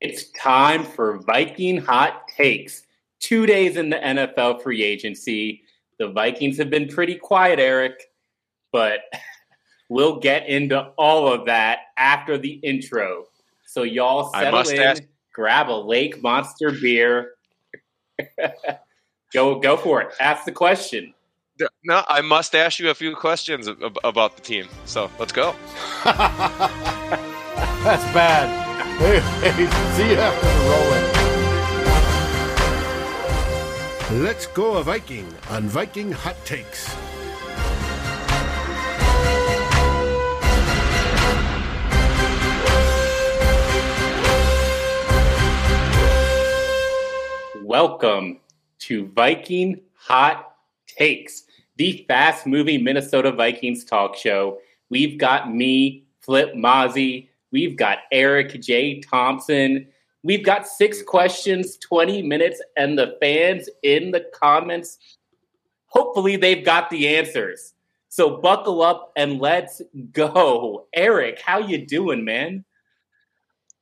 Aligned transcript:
It's 0.00 0.30
time 0.32 0.84
for 0.84 1.18
Viking 1.18 1.78
hot 1.78 2.28
takes. 2.28 2.82
Two 3.20 3.46
days 3.46 3.76
in 3.76 3.90
the 3.90 3.96
NFL 3.96 4.62
free 4.62 4.82
agency. 4.82 5.62
The 5.98 6.08
Vikings 6.08 6.58
have 6.58 6.68
been 6.68 6.88
pretty 6.88 7.14
quiet, 7.14 7.58
Eric, 7.58 8.10
but 8.72 9.00
we'll 9.88 10.20
get 10.20 10.48
into 10.48 10.80
all 10.98 11.32
of 11.32 11.46
that 11.46 11.78
after 11.96 12.36
the 12.36 12.52
intro. 12.62 13.24
So 13.66 13.82
y'all 13.82 14.30
settle 14.32 14.68
in, 14.68 14.80
ask- 14.80 15.02
grab 15.32 15.70
a 15.70 15.72
Lake 15.72 16.22
Monster 16.22 16.72
beer. 16.72 17.32
go 19.32 19.58
go 19.58 19.76
for 19.76 20.02
it. 20.02 20.08
Ask 20.20 20.44
the 20.44 20.52
question. 20.52 21.14
No, 21.84 22.04
I 22.08 22.20
must 22.20 22.54
ask 22.54 22.78
you 22.78 22.90
a 22.90 22.94
few 22.94 23.16
questions 23.16 23.66
about 24.04 24.36
the 24.36 24.42
team. 24.42 24.68
So 24.84 25.10
let's 25.18 25.32
go. 25.32 25.54
That's 26.04 26.18
bad. 28.12 28.65
Hey, 28.98 29.20
hey, 29.20 29.52
see 29.94 30.08
you 30.10 30.16
after 30.16 30.46
the 30.46 30.52
rolling. 34.08 34.22
Let's 34.24 34.46
go 34.46 34.78
a 34.78 34.82
Viking 34.82 35.30
on 35.50 35.64
Viking 35.64 36.12
Hot 36.12 36.34
Takes. 36.46 36.96
Welcome 47.62 48.40
to 48.78 49.08
Viking 49.08 49.82
Hot 49.92 50.56
Takes, 50.86 51.42
the 51.76 52.06
fast 52.08 52.46
moving 52.46 52.82
Minnesota 52.82 53.30
Vikings 53.30 53.84
talk 53.84 54.16
show. 54.16 54.58
We've 54.88 55.18
got 55.18 55.52
me, 55.52 56.06
Flip 56.20 56.54
Mozzie, 56.54 57.28
We've 57.52 57.76
got 57.76 57.98
Eric 58.12 58.60
J. 58.60 59.00
Thompson. 59.00 59.86
We've 60.22 60.44
got 60.44 60.66
six 60.66 61.02
questions, 61.02 61.76
20 61.78 62.22
minutes, 62.22 62.60
and 62.76 62.98
the 62.98 63.16
fans 63.20 63.68
in 63.82 64.10
the 64.10 64.24
comments, 64.34 64.98
hopefully 65.86 66.36
they've 66.36 66.64
got 66.64 66.90
the 66.90 67.16
answers. 67.16 67.74
So 68.08 68.38
buckle 68.38 68.82
up 68.82 69.12
and 69.16 69.40
let's 69.40 69.82
go. 70.12 70.86
Eric, 70.94 71.40
how 71.40 71.58
you 71.58 71.86
doing, 71.86 72.24
man? 72.24 72.64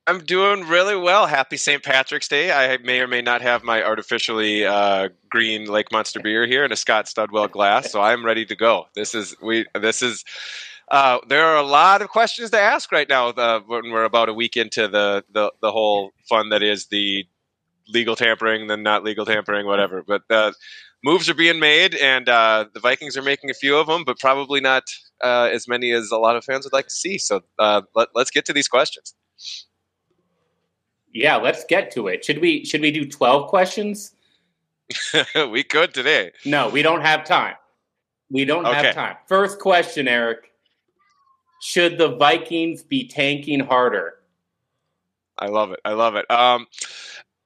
I'm 0.06 0.18
doing 0.24 0.68
really 0.68 0.96
well. 0.96 1.26
Happy 1.26 1.56
St. 1.56 1.82
Patrick's 1.82 2.28
Day. 2.28 2.52
I 2.52 2.76
may 2.78 3.00
or 3.00 3.06
may 3.06 3.22
not 3.22 3.40
have 3.40 3.64
my 3.64 3.82
artificially 3.82 4.66
uh, 4.66 5.08
green 5.30 5.64
Lake 5.64 5.90
Monster 5.92 6.20
beer 6.20 6.46
here 6.46 6.62
in 6.64 6.72
a 6.72 6.76
Scott 6.76 7.06
Studwell 7.06 7.50
glass, 7.50 7.90
so 7.90 8.02
I'm 8.02 8.24
ready 8.24 8.44
to 8.44 8.54
go. 8.54 8.84
This 8.94 9.14
is 9.14 9.34
we. 9.40 9.64
This 9.74 10.02
is 10.02 10.22
uh, 10.88 11.18
there 11.28 11.44
are 11.46 11.56
a 11.56 11.66
lot 11.66 12.02
of 12.02 12.08
questions 12.08 12.50
to 12.50 12.60
ask 12.60 12.92
right 12.92 13.08
now 13.08 13.28
uh, 13.28 13.60
when 13.66 13.90
we're 13.90 14.04
about 14.04 14.28
a 14.28 14.34
week 14.34 14.56
into 14.56 14.86
the, 14.88 15.24
the, 15.32 15.50
the 15.62 15.72
whole 15.72 16.10
fun 16.28 16.50
that 16.50 16.62
is 16.62 16.86
the 16.86 17.26
legal 17.88 18.16
tampering, 18.16 18.66
then 18.66 18.82
not 18.82 19.04
legal 19.04 19.24
tampering, 19.24 19.66
whatever. 19.66 20.02
But 20.06 20.22
uh, 20.30 20.52
moves 21.02 21.28
are 21.28 21.34
being 21.34 21.58
made, 21.58 21.94
and 21.96 22.28
uh, 22.28 22.66
the 22.72 22.80
Vikings 22.80 23.16
are 23.16 23.22
making 23.22 23.50
a 23.50 23.54
few 23.54 23.76
of 23.76 23.86
them, 23.86 24.04
but 24.04 24.18
probably 24.18 24.60
not 24.60 24.84
uh, 25.22 25.48
as 25.52 25.66
many 25.68 25.90
as 25.92 26.10
a 26.10 26.18
lot 26.18 26.36
of 26.36 26.44
fans 26.44 26.64
would 26.64 26.72
like 26.72 26.88
to 26.88 26.94
see. 26.94 27.18
So 27.18 27.42
uh, 27.58 27.82
let, 27.94 28.08
let's 28.14 28.30
get 28.30 28.44
to 28.46 28.52
these 28.52 28.68
questions. 28.68 29.14
Yeah, 31.12 31.36
let's 31.36 31.64
get 31.64 31.92
to 31.92 32.08
it. 32.08 32.24
Should 32.24 32.40
we 32.40 32.64
should 32.64 32.80
we 32.80 32.90
do 32.90 33.08
twelve 33.08 33.48
questions? 33.48 34.16
we 35.52 35.62
could 35.62 35.94
today. 35.94 36.32
No, 36.44 36.68
we 36.68 36.82
don't 36.82 37.02
have 37.02 37.24
time. 37.24 37.54
We 38.30 38.44
don't 38.44 38.66
okay. 38.66 38.86
have 38.86 38.94
time. 38.96 39.16
First 39.28 39.60
question, 39.60 40.08
Eric 40.08 40.50
should 41.64 41.96
the 41.96 42.14
Vikings 42.16 42.82
be 42.82 43.08
tanking 43.08 43.60
harder? 43.60 44.18
I 45.38 45.46
love 45.46 45.72
it. 45.72 45.80
I 45.86 45.94
love 45.94 46.14
it. 46.14 46.30
Um, 46.30 46.66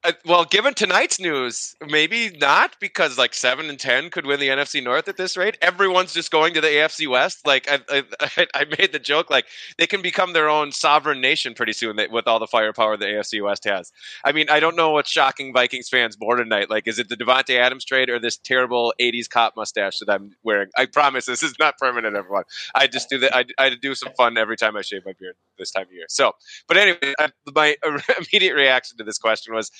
Uh, 0.09 0.13
well, 0.25 0.45
given 0.47 0.73
tonight's 0.73 1.21
news, 1.21 1.77
maybe 1.87 2.31
not 2.41 2.75
because 2.81 3.19
like 3.19 3.35
seven 3.35 3.69
and 3.69 3.79
ten 3.79 4.09
could 4.09 4.25
win 4.25 4.41
the 4.41 4.49
NFC 4.49 4.83
North 4.83 5.07
at 5.07 5.19
this 5.19 5.37
rate. 5.37 5.59
Everyone's 5.61 6.15
just 6.15 6.31
going 6.31 6.55
to 6.55 6.63
the 6.63 6.69
AFC 6.69 7.07
West. 7.07 7.47
Like 7.47 7.69
I, 7.71 7.81
I, 7.91 8.47
I 8.55 8.65
made 8.79 8.93
the 8.93 8.99
joke, 8.99 9.29
like 9.29 9.45
they 9.77 9.87
can 9.87 10.01
become 10.01 10.33
their 10.33 10.49
own 10.49 10.73
sovereign 10.73 11.21
nation 11.21 11.53
pretty 11.53 11.75
soon 11.75 11.99
with 12.11 12.27
all 12.27 12.39
the 12.39 12.47
firepower 12.47 12.97
the 12.97 13.05
AFC 13.05 13.45
West 13.45 13.65
has. 13.65 13.93
I 14.25 14.33
mean, 14.33 14.49
I 14.49 14.61
don't 14.61 14.77
know 14.77 14.93
what's 14.93 15.11
shocking 15.11 15.53
Vikings 15.53 15.91
fans 15.91 16.17
more 16.19 16.37
tonight. 16.37 16.71
Like, 16.71 16.89
is 16.89 16.99
it 16.99 17.11
the 17.11 17.17
Davante 17.17 17.59
Adams 17.59 17.85
trade 17.85 18.09
or 18.09 18.19
this 18.19 18.39
terrible 18.39 18.95
'80s 18.99 19.29
cop 19.29 19.57
mustache 19.57 19.99
that 19.99 20.09
I'm 20.09 20.31
wearing? 20.43 20.69
I 20.75 20.87
promise 20.87 21.27
this 21.27 21.43
is 21.43 21.53
not 21.59 21.77
permanent, 21.77 22.17
everyone. 22.17 22.45
I 22.75 22.87
just 22.87 23.11
do 23.11 23.19
that. 23.19 23.37
I, 23.37 23.45
I 23.59 23.75
do 23.75 23.95
some 23.95 24.15
fun 24.17 24.39
every 24.39 24.57
time 24.57 24.75
I 24.75 24.81
shave 24.81 25.05
my 25.05 25.13
beard 25.21 25.35
this 25.59 25.71
time 25.71 25.83
of 25.83 25.93
year. 25.93 26.07
So, 26.09 26.33
but 26.67 26.79
anyway, 26.79 27.15
my 27.55 27.77
immediate 28.19 28.55
reaction 28.55 28.97
to 28.97 29.05
this 29.05 29.19
question 29.19 29.55
was 29.55 29.71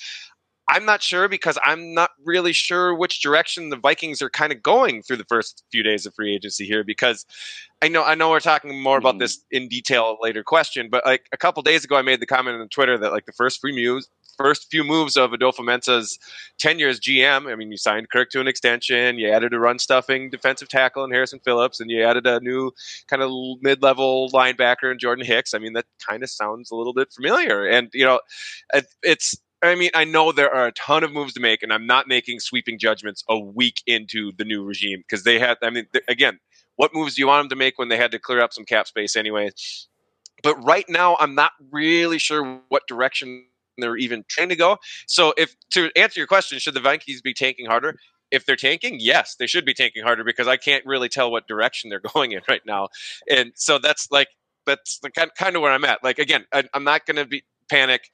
I'm 0.69 0.85
not 0.85 1.01
sure 1.01 1.27
because 1.27 1.57
I'm 1.65 1.95
not 1.95 2.11
really 2.23 2.53
sure 2.53 2.93
which 2.93 3.21
direction 3.21 3.69
the 3.69 3.75
Vikings 3.75 4.21
are 4.21 4.29
kind 4.29 4.51
of 4.51 4.61
going 4.61 5.01
through 5.01 5.17
the 5.17 5.25
first 5.25 5.63
few 5.71 5.81
days 5.81 6.05
of 6.05 6.13
free 6.13 6.33
agency 6.33 6.65
here 6.65 6.83
because 6.83 7.25
I 7.81 7.87
know 7.87 8.03
I 8.03 8.13
know 8.15 8.29
we're 8.29 8.39
talking 8.39 8.79
more 8.81 8.97
about 8.97 9.13
mm-hmm. 9.13 9.19
this 9.19 9.43
in 9.49 9.67
detail 9.67 10.17
later 10.21 10.43
question, 10.43 10.89
but 10.89 11.05
like 11.05 11.25
a 11.31 11.37
couple 11.37 11.63
days 11.63 11.83
ago 11.83 11.95
I 11.95 12.03
made 12.03 12.19
the 12.19 12.27
comment 12.27 12.61
on 12.61 12.69
Twitter 12.69 12.97
that 12.99 13.11
like 13.11 13.25
the 13.25 13.31
first 13.31 13.61
few 13.61 13.73
moves 13.73 14.09
first 14.37 14.71
few 14.71 14.85
moves 14.85 15.17
of 15.17 15.31
Adofo-Mensah's 15.31 16.17
tenure 16.57 16.87
as 16.87 16.99
GM, 16.99 17.51
I 17.51 17.55
mean 17.55 17.71
you 17.71 17.77
signed 17.77 18.09
Kirk 18.09 18.29
to 18.29 18.39
an 18.39 18.47
extension, 18.47 19.17
you 19.17 19.29
added 19.29 19.53
a 19.53 19.59
run 19.59 19.79
stuffing 19.79 20.29
defensive 20.29 20.69
tackle 20.69 21.03
in 21.03 21.11
Harrison 21.11 21.39
Phillips, 21.43 21.81
and 21.81 21.91
you 21.91 22.03
added 22.03 22.25
a 22.25 22.39
new 22.39 22.71
kind 23.07 23.21
of 23.21 23.31
mid 23.61 23.81
level 23.81 24.29
linebacker 24.29 24.91
in 24.91 24.99
Jordan 24.99 25.25
Hicks. 25.25 25.53
I 25.53 25.57
mean 25.57 25.73
that 25.73 25.85
kind 26.07 26.21
of 26.21 26.29
sounds 26.29 26.69
a 26.69 26.75
little 26.75 26.93
bit 26.93 27.11
familiar. 27.11 27.65
And 27.65 27.89
you 27.93 28.05
know, 28.05 28.19
it's 29.03 29.35
I 29.61 29.75
mean, 29.75 29.91
I 29.93 30.05
know 30.05 30.31
there 30.31 30.53
are 30.53 30.67
a 30.67 30.71
ton 30.71 31.03
of 31.03 31.11
moves 31.11 31.33
to 31.33 31.39
make, 31.39 31.63
and 31.63 31.73
I'm 31.73 31.85
not 31.85 32.07
making 32.07 32.39
sweeping 32.39 32.79
judgments 32.79 33.23
a 33.29 33.37
week 33.37 33.81
into 33.85 34.31
the 34.37 34.45
new 34.45 34.63
regime 34.63 34.99
because 34.99 35.23
they 35.23 35.37
had. 35.37 35.57
I 35.61 35.69
mean, 35.69 35.87
again, 36.07 36.39
what 36.77 36.93
moves 36.93 37.15
do 37.15 37.21
you 37.21 37.27
want 37.27 37.43
them 37.43 37.49
to 37.49 37.55
make 37.57 37.77
when 37.77 37.89
they 37.89 37.97
had 37.97 38.11
to 38.11 38.19
clear 38.19 38.41
up 38.41 38.53
some 38.53 38.63
cap 38.63 38.87
space 38.87 39.17
anyway? 39.17 39.51
But 40.43 40.55
right 40.63 40.85
now, 40.87 41.17
I'm 41.19 41.35
not 41.35 41.51
really 41.71 42.19
sure 42.19 42.61
what 42.69 42.87
direction 42.87 43.45
they're 43.77 43.97
even 43.97 44.23
trying 44.29 44.49
to 44.49 44.55
go. 44.55 44.77
So, 45.07 45.33
if 45.37 45.55
to 45.71 45.91
answer 45.97 46.19
your 46.21 46.27
question, 46.27 46.59
should 46.59 46.73
the 46.73 46.79
Vikings 46.79 47.21
be 47.21 47.33
tanking 47.33 47.65
harder? 47.65 47.95
If 48.31 48.45
they're 48.45 48.55
tanking, 48.55 48.97
yes, 48.99 49.35
they 49.35 49.47
should 49.47 49.65
be 49.65 49.73
tanking 49.73 50.03
harder 50.03 50.23
because 50.23 50.47
I 50.47 50.55
can't 50.55 50.85
really 50.85 51.09
tell 51.09 51.31
what 51.31 51.47
direction 51.47 51.89
they're 51.89 51.99
going 52.13 52.31
in 52.31 52.41
right 52.47 52.61
now, 52.65 52.87
and 53.29 53.51
so 53.55 53.77
that's 53.77 54.07
like 54.09 54.29
that's 54.65 54.99
the 54.99 55.11
kind 55.11 55.31
kind 55.37 55.57
of 55.57 55.61
where 55.61 55.71
I'm 55.73 55.83
at. 55.83 56.01
Like 56.01 56.19
again, 56.19 56.45
I, 56.53 56.63
I'm 56.73 56.85
not 56.85 57.05
going 57.05 57.17
to 57.17 57.25
be 57.25 57.43
panic. 57.69 58.09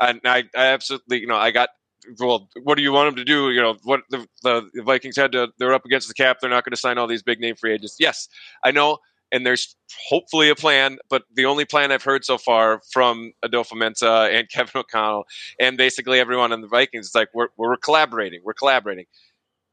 And 0.00 0.20
I, 0.24 0.44
I 0.56 0.66
absolutely, 0.66 1.20
you 1.20 1.26
know, 1.26 1.36
I 1.36 1.50
got 1.50 1.70
well, 2.18 2.48
what 2.62 2.76
do 2.76 2.82
you 2.82 2.92
want 2.92 3.08
them 3.08 3.16
to 3.16 3.24
do? 3.24 3.50
You 3.50 3.60
know, 3.60 3.76
what 3.84 4.02
the, 4.10 4.26
the, 4.42 4.68
Vikings 4.82 5.16
had 5.16 5.32
to, 5.32 5.48
they're 5.58 5.74
up 5.74 5.84
against 5.84 6.08
the 6.08 6.14
cap. 6.14 6.38
They're 6.40 6.50
not 6.50 6.64
going 6.64 6.72
to 6.72 6.76
sign 6.76 6.98
all 6.98 7.06
these 7.06 7.22
big 7.22 7.40
name 7.40 7.56
free 7.56 7.72
agents. 7.72 7.96
Yes, 7.98 8.28
I 8.64 8.70
know. 8.70 8.98
And 9.32 9.46
there's 9.46 9.76
hopefully 10.08 10.48
a 10.48 10.56
plan, 10.56 10.98
but 11.08 11.22
the 11.34 11.44
only 11.44 11.64
plan 11.64 11.92
I've 11.92 12.02
heard 12.02 12.24
so 12.24 12.36
far 12.36 12.80
from 12.92 13.32
Adofo-Mensah 13.44 14.34
and 14.34 14.48
Kevin 14.52 14.72
O'Connell 14.74 15.24
and 15.60 15.76
basically 15.76 16.18
everyone 16.18 16.52
on 16.52 16.62
the 16.62 16.66
Vikings 16.66 17.08
is 17.08 17.14
like, 17.14 17.28
we're, 17.32 17.48
we're 17.56 17.76
collaborating. 17.76 18.40
We're 18.44 18.54
collaborating. 18.54 19.04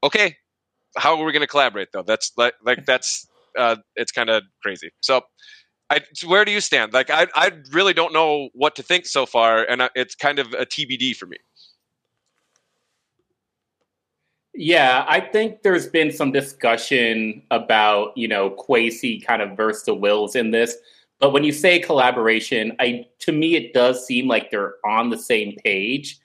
Okay. 0.02 0.36
How 0.96 1.18
are 1.18 1.24
we 1.24 1.32
going 1.32 1.40
to 1.40 1.48
collaborate 1.48 1.88
though? 1.92 2.02
That's 2.02 2.32
like, 2.36 2.54
like 2.64 2.86
that's, 2.86 3.26
uh, 3.58 3.76
it's 3.96 4.12
kind 4.12 4.30
of 4.30 4.44
crazy. 4.62 4.90
So 5.00 5.22
I, 5.90 6.00
where 6.26 6.44
do 6.44 6.52
you 6.52 6.60
stand? 6.60 6.92
Like, 6.92 7.10
I, 7.10 7.26
I 7.34 7.52
really 7.72 7.94
don't 7.94 8.12
know 8.12 8.50
what 8.52 8.76
to 8.76 8.82
think 8.82 9.06
so 9.06 9.24
far, 9.24 9.64
and 9.64 9.88
it's 9.94 10.14
kind 10.14 10.38
of 10.38 10.48
a 10.52 10.66
TBD 10.66 11.16
for 11.16 11.26
me. 11.26 11.38
Yeah, 14.54 15.04
I 15.08 15.20
think 15.20 15.62
there's 15.62 15.86
been 15.86 16.10
some 16.10 16.32
discussion 16.32 17.42
about, 17.50 18.16
you 18.16 18.26
know, 18.26 18.50
Kwesi 18.50 19.24
kind 19.24 19.40
of 19.40 19.56
versus 19.56 19.84
the 19.84 19.94
Wilfs 19.94 20.34
in 20.34 20.50
this. 20.50 20.76
But 21.20 21.32
when 21.32 21.44
you 21.44 21.52
say 21.52 21.78
collaboration, 21.78 22.72
I 22.80 23.06
to 23.20 23.32
me 23.32 23.54
it 23.56 23.72
does 23.72 24.04
seem 24.04 24.26
like 24.26 24.50
they're 24.50 24.74
on 24.84 25.10
the 25.10 25.18
same 25.18 25.54
page. 25.64 26.18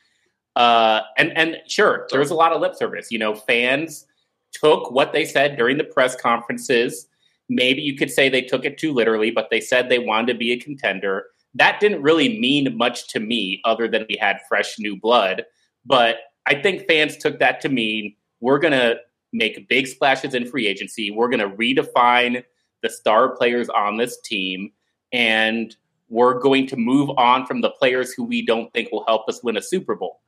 Uh, 0.55 1.01
and 1.17 1.35
and 1.37 1.57
sure, 1.67 2.07
there's 2.11 2.31
a 2.31 2.35
lot 2.35 2.53
of 2.53 2.61
lip 2.61 2.75
service. 2.75 3.11
You 3.11 3.19
know, 3.19 3.35
fans 3.35 4.07
took 4.51 4.91
what 4.91 5.13
they 5.13 5.25
said 5.25 5.55
during 5.55 5.77
the 5.77 5.83
press 5.83 6.15
conferences 6.15 7.07
Maybe 7.49 7.81
you 7.81 7.95
could 7.95 8.11
say 8.11 8.29
they 8.29 8.41
took 8.41 8.65
it 8.65 8.77
too 8.77 8.93
literally, 8.93 9.31
but 9.31 9.49
they 9.49 9.61
said 9.61 9.89
they 9.89 9.99
wanted 9.99 10.33
to 10.33 10.39
be 10.39 10.51
a 10.51 10.59
contender. 10.59 11.25
That 11.53 11.79
didn't 11.79 12.01
really 12.01 12.39
mean 12.39 12.75
much 12.77 13.07
to 13.09 13.19
me 13.19 13.61
other 13.65 13.87
than 13.87 14.05
we 14.09 14.17
had 14.19 14.39
fresh 14.47 14.79
new 14.79 14.99
blood. 14.99 15.43
But 15.85 16.17
I 16.45 16.55
think 16.55 16.87
fans 16.87 17.17
took 17.17 17.39
that 17.39 17.61
to 17.61 17.69
mean 17.69 18.15
we're 18.39 18.59
going 18.59 18.73
to 18.73 18.97
make 19.31 19.67
big 19.67 19.87
splashes 19.87 20.33
in 20.33 20.49
free 20.49 20.67
agency. 20.67 21.11
We're 21.11 21.29
going 21.29 21.39
to 21.39 21.55
redefine 21.55 22.43
the 22.81 22.89
star 22.89 23.35
players 23.35 23.69
on 23.69 23.97
this 23.97 24.19
team. 24.21 24.71
And 25.11 25.75
we're 26.09 26.39
going 26.39 26.67
to 26.67 26.75
move 26.75 27.09
on 27.17 27.45
from 27.45 27.61
the 27.61 27.71
players 27.71 28.13
who 28.13 28.23
we 28.23 28.45
don't 28.45 28.71
think 28.73 28.91
will 28.91 29.05
help 29.05 29.27
us 29.27 29.43
win 29.43 29.57
a 29.57 29.61
Super 29.61 29.95
Bowl. 29.95 30.21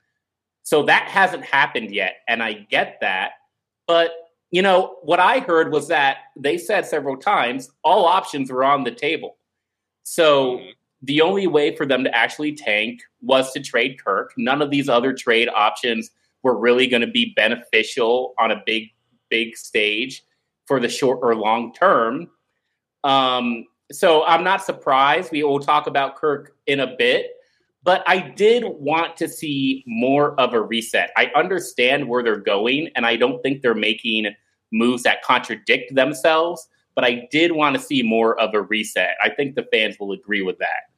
So 0.63 0.83
that 0.83 1.07
hasn't 1.07 1.43
happened 1.43 1.91
yet. 1.91 2.17
And 2.27 2.41
I 2.41 2.53
get 2.53 2.97
that. 3.01 3.33
But 3.87 4.11
you 4.51 4.61
know, 4.61 4.97
what 5.01 5.19
I 5.19 5.39
heard 5.39 5.71
was 5.71 5.87
that 5.89 6.17
they 6.35 6.57
said 6.57 6.85
several 6.85 7.17
times 7.17 7.69
all 7.83 8.05
options 8.05 8.51
were 8.51 8.63
on 8.63 8.83
the 8.83 8.91
table. 8.91 9.37
So 10.03 10.57
mm-hmm. 10.57 10.69
the 11.01 11.21
only 11.21 11.47
way 11.47 11.75
for 11.75 11.85
them 11.85 12.03
to 12.03 12.15
actually 12.15 12.55
tank 12.55 13.01
was 13.21 13.51
to 13.53 13.59
trade 13.59 13.97
Kirk. 14.03 14.33
None 14.37 14.61
of 14.61 14.69
these 14.69 14.87
other 14.87 15.13
trade 15.13 15.49
options 15.49 16.11
were 16.43 16.57
really 16.57 16.87
going 16.87 17.01
to 17.01 17.07
be 17.07 17.33
beneficial 17.35 18.35
on 18.39 18.51
a 18.51 18.61
big, 18.65 18.89
big 19.29 19.57
stage 19.57 20.23
for 20.67 20.79
the 20.79 20.89
short 20.89 21.19
or 21.21 21.35
long 21.35 21.73
term. 21.73 22.27
Um, 23.03 23.65
so 23.91 24.23
I'm 24.23 24.43
not 24.43 24.63
surprised. 24.63 25.31
We 25.31 25.43
will 25.43 25.59
talk 25.59 25.87
about 25.87 26.15
Kirk 26.15 26.55
in 26.65 26.79
a 26.79 26.95
bit, 26.97 27.31
but 27.85 28.03
I 28.07 28.17
did 28.17 28.63
want 28.65 29.15
to 29.17 29.29
see 29.29 29.83
more 29.85 30.37
of 30.39 30.53
a 30.53 30.61
reset. 30.61 31.11
I 31.15 31.31
understand 31.35 32.09
where 32.09 32.23
they're 32.23 32.35
going, 32.35 32.89
and 32.95 33.05
I 33.05 33.15
don't 33.15 33.41
think 33.43 33.61
they're 33.61 33.75
making 33.75 34.33
moves 34.73 35.03
that 35.03 35.21
contradict 35.21 35.93
themselves, 35.93 36.67
but 36.95 37.05
I 37.05 37.27
did 37.29 37.51
want 37.51 37.75
to 37.75 37.81
see 37.81 38.01
more 38.01 38.37
of 38.39 38.55
a 38.55 38.61
reset. 38.61 39.15
I 39.23 39.29
think 39.29 39.55
the 39.55 39.67
fans 39.71 39.97
will 39.99 40.11
agree 40.11 40.41
with 40.41 40.57
that. 40.57 40.89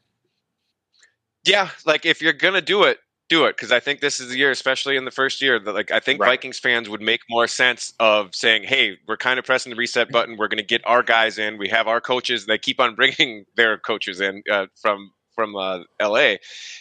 Yeah, 1.45 1.69
like 1.85 2.05
if 2.05 2.21
you're 2.21 2.33
gonna 2.33 2.61
do 2.61 2.83
it, 2.83 2.99
do 3.29 3.45
it 3.45 3.57
because 3.57 3.73
I 3.73 3.81
think 3.81 3.99
this 3.99 4.21
is 4.21 4.29
the 4.29 4.37
year, 4.37 4.51
especially 4.51 4.95
in 4.95 5.03
the 5.03 5.11
first 5.11 5.41
year, 5.41 5.59
that 5.59 5.73
like 5.73 5.91
I 5.91 5.99
think 5.99 6.21
right. 6.21 6.29
Vikings 6.29 6.59
fans 6.59 6.87
would 6.87 7.01
make 7.01 7.21
more 7.29 7.47
sense 7.47 7.93
of 7.99 8.33
saying, 8.33 8.63
"Hey, 8.63 8.97
we're 9.07 9.17
kind 9.17 9.39
of 9.39 9.45
pressing 9.45 9.71
the 9.71 9.75
reset 9.75 10.09
button. 10.09 10.37
We're 10.37 10.47
going 10.47 10.57
to 10.57 10.63
get 10.63 10.81
our 10.85 11.03
guys 11.03 11.37
in. 11.37 11.57
We 11.57 11.67
have 11.67 11.87
our 11.87 11.99
coaches. 11.99 12.45
They 12.45 12.57
keep 12.57 12.79
on 12.79 12.95
bringing 12.95 13.45
their 13.57 13.77
coaches 13.77 14.21
in 14.21 14.43
uh, 14.49 14.67
from 14.81 15.11
from 15.37 15.55
uh, 15.55 15.83
L.A. 15.99 16.39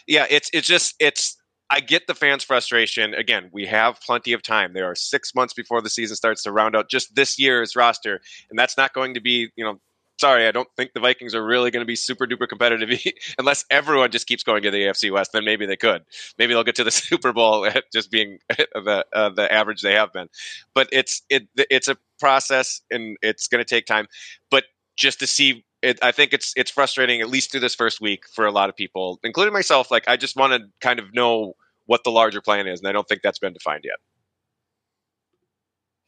Yeah, 0.09 0.27
it's 0.29 0.51
it's 0.53 0.67
just 0.67 0.97
it's. 0.99 1.37
I 1.69 1.81
get 1.81 2.07
the 2.07 2.15
fans' 2.15 2.45
frustration. 2.45 3.13
Again, 3.13 3.51
we 3.53 3.67
have 3.67 4.01
plenty 4.01 4.33
of 4.33 4.41
time. 4.41 4.73
There 4.73 4.89
are 4.89 4.95
six 4.95 5.35
months 5.35 5.53
before 5.53 5.83
the 5.83 5.91
season 5.91 6.15
starts 6.15 6.45
to 6.45 6.53
round 6.53 6.77
out 6.77 6.89
just 6.89 7.17
this 7.17 7.41
year's 7.41 7.75
roster, 7.75 8.21
and 8.51 8.59
that's 8.59 8.77
not 8.77 8.93
going 8.93 9.15
to 9.15 9.21
be 9.21 9.51
you 9.57 9.65
know 9.65 9.81
sorry, 10.19 10.47
I 10.47 10.53
don't 10.53 10.69
think 10.77 10.93
the 10.93 11.01
Vikings 11.01 11.35
are 11.35 11.45
really 11.45 11.71
going 11.71 11.83
to 11.83 11.87
be 11.87 11.97
super 11.97 12.27
duper 12.27 12.49
competitive 12.49 12.99
unless 13.39 13.65
everyone 13.71 14.11
just 14.11 14.27
keeps 14.27 14.43
going 14.43 14.63
to 14.63 14.71
the 14.71 14.83
AFC 14.83 15.11
West. 15.11 15.33
Then 15.33 15.45
maybe 15.45 15.67
they 15.67 15.77
could. 15.77 16.03
Maybe 16.39 16.55
they'll 16.55 16.65
get 16.65 16.77
to 16.77 16.85
the 16.85 16.91
Super 16.93 17.33
Bowl 17.33 17.67
at 17.67 17.85
just 17.93 18.11
being 18.11 18.39
the 18.49 19.05
uh, 19.13 19.31
the 19.31 19.53
average 19.53 19.83
they 19.83 19.95
have 19.95 20.13
been. 20.13 20.29
But 20.75 20.89
it's 20.93 21.23
it 21.29 21.49
it's 21.57 21.89
a 21.89 21.97
process 22.19 22.81
and 22.91 23.17
it's 23.23 23.49
going 23.49 23.63
to 23.63 23.69
take 23.69 23.87
time. 23.87 24.07
But 24.51 24.65
just 24.97 25.21
to 25.21 25.27
see. 25.27 25.65
It, 25.83 25.99
I 26.03 26.11
think 26.13 26.33
it's 26.33 26.53
it's 26.57 26.71
frustrating 26.71 27.21
at 27.21 27.29
least 27.29 27.51
through 27.51 27.61
this 27.61 27.75
first 27.75 28.01
week 28.01 28.25
for 28.33 28.47
a 28.47 28.51
lot 28.51 28.69
of 28.69 28.77
people, 28.77 29.21
including 29.23 29.53
myself. 29.53 29.91
Like 29.91 30.09
I 30.09 30.17
just 30.17 30.37
want 30.37 30.53
to 30.53 30.69
kind 30.81 30.99
of 30.99 31.15
know 31.15 31.55
what 31.87 32.03
the 32.03 32.11
larger 32.11 32.41
plan 32.41 32.67
is, 32.67 32.81
and 32.81 32.89
I 32.89 32.93
don't 32.93 33.07
think 33.07 33.23
that's 33.23 33.39
been 33.39 33.53
defined 33.53 33.85
yet. 33.85 33.97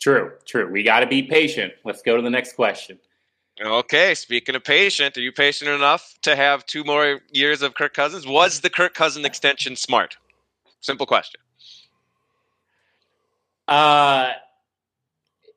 True, 0.01 0.33
true. 0.47 0.71
We 0.71 0.83
got 0.83 1.01
to 1.01 1.07
be 1.07 1.23
patient. 1.23 1.73
Let's 1.85 2.03
go 2.03 2.17
to 2.17 2.23
the 2.23 2.31
next 2.31 2.55
question. 2.55 2.99
Okay, 3.61 4.15
speaking 4.15 4.55
of 4.55 4.63
patient, 4.63 5.17
are 5.17 5.21
you 5.21 5.33
patient 5.33 5.71
enough 5.71 6.15
to 6.23 6.37
have 6.37 6.65
two 6.65 6.85
more 6.85 7.21
years 7.33 7.61
of 7.61 7.75
Kirk 7.75 7.93
Cousins? 7.93 8.25
Was 8.25 8.61
the 8.61 8.71
Kirk 8.71 8.95
Cousins 8.95 9.27
extension 9.27 9.75
smart? 9.75 10.17
Simple 10.81 11.07
question. 11.07 11.41
Uh, 13.67 14.31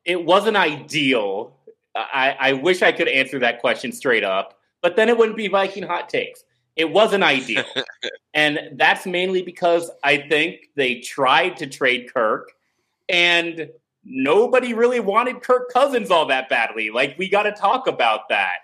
it 0.04 0.26
wasn't 0.26 0.58
ideal. 0.58 1.54
I, 1.96 2.36
I 2.40 2.54
wish 2.54 2.82
I 2.82 2.92
could 2.92 3.08
answer 3.08 3.40
that 3.40 3.60
question 3.60 3.92
straight 3.92 4.24
up, 4.24 4.58
but 4.82 4.96
then 4.96 5.10
it 5.10 5.18
wouldn't 5.18 5.38
be 5.38 5.48
Viking 5.48 5.84
hot 5.84 6.10
takes. 6.10 6.44
It 6.76 6.90
wasn't 6.90 7.24
ideal. 7.24 7.66
and 8.34 8.60
that's 8.76 9.06
mainly 9.06 9.42
because 9.42 9.92
I 10.04 10.18
think 10.18 10.70
they 10.76 11.00
tried 11.00 11.58
to 11.58 11.68
trade 11.68 12.12
Kirk 12.14 12.52
and 13.10 13.70
nobody 14.04 14.74
really 14.74 15.00
wanted 15.00 15.42
Kirk 15.42 15.72
Cousins 15.72 16.12
all 16.12 16.26
that 16.28 16.50
badly. 16.50 16.90
Like 16.90 17.16
we 17.18 17.30
got 17.30 17.44
to 17.44 17.52
talk 17.52 17.88
about 17.88 18.30
that. 18.30 18.60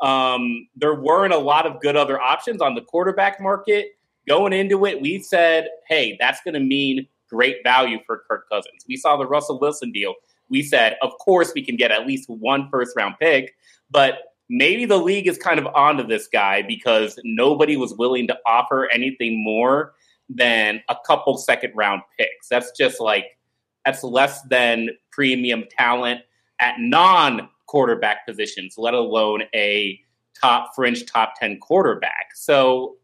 Um, 0.00 0.68
there 0.76 0.94
weren't 0.94 1.34
a 1.34 1.38
lot 1.38 1.66
of 1.66 1.80
good 1.80 1.96
other 1.96 2.18
options 2.18 2.62
on 2.62 2.74
the 2.74 2.80
quarterback 2.80 3.40
market 3.40 3.98
going 4.26 4.52
into 4.52 4.86
it. 4.86 5.00
We 5.00 5.20
said, 5.20 5.68
hey, 5.86 6.16
that's 6.18 6.40
going 6.42 6.54
to 6.54 6.60
mean 6.60 7.06
great 7.28 7.58
value 7.62 7.98
for 8.06 8.24
Kirk 8.26 8.48
Cousins. 8.48 8.84
We 8.88 8.96
saw 8.96 9.16
the 9.16 9.26
Russell 9.26 9.60
Wilson 9.60 9.92
deal. 9.92 10.14
We 10.50 10.62
said, 10.62 10.96
of 11.02 11.12
course, 11.18 11.52
we 11.54 11.64
can 11.64 11.76
get 11.76 11.90
at 11.90 12.06
least 12.06 12.28
one 12.28 12.68
first 12.70 12.96
round 12.96 13.14
pick, 13.20 13.54
but 13.90 14.18
maybe 14.48 14.84
the 14.84 14.98
league 14.98 15.28
is 15.28 15.38
kind 15.38 15.58
of 15.58 15.66
onto 15.68 16.06
this 16.06 16.26
guy 16.26 16.62
because 16.62 17.18
nobody 17.24 17.76
was 17.76 17.94
willing 17.94 18.26
to 18.26 18.38
offer 18.46 18.90
anything 18.92 19.42
more 19.42 19.94
than 20.28 20.82
a 20.88 20.96
couple 21.06 21.36
second 21.38 21.72
round 21.74 22.02
picks. 22.18 22.48
That's 22.48 22.70
just 22.76 23.00
like 23.00 23.38
that's 23.84 24.04
less 24.04 24.42
than 24.42 24.90
premium 25.10 25.64
talent 25.70 26.20
at 26.60 26.74
non 26.78 27.48
quarterback 27.66 28.26
positions, 28.26 28.74
let 28.76 28.94
alone 28.94 29.44
a 29.54 29.98
top 30.40 30.74
fringe 30.74 31.06
top 31.06 31.34
10 31.38 31.58
quarterback. 31.60 32.30
So 32.34 32.96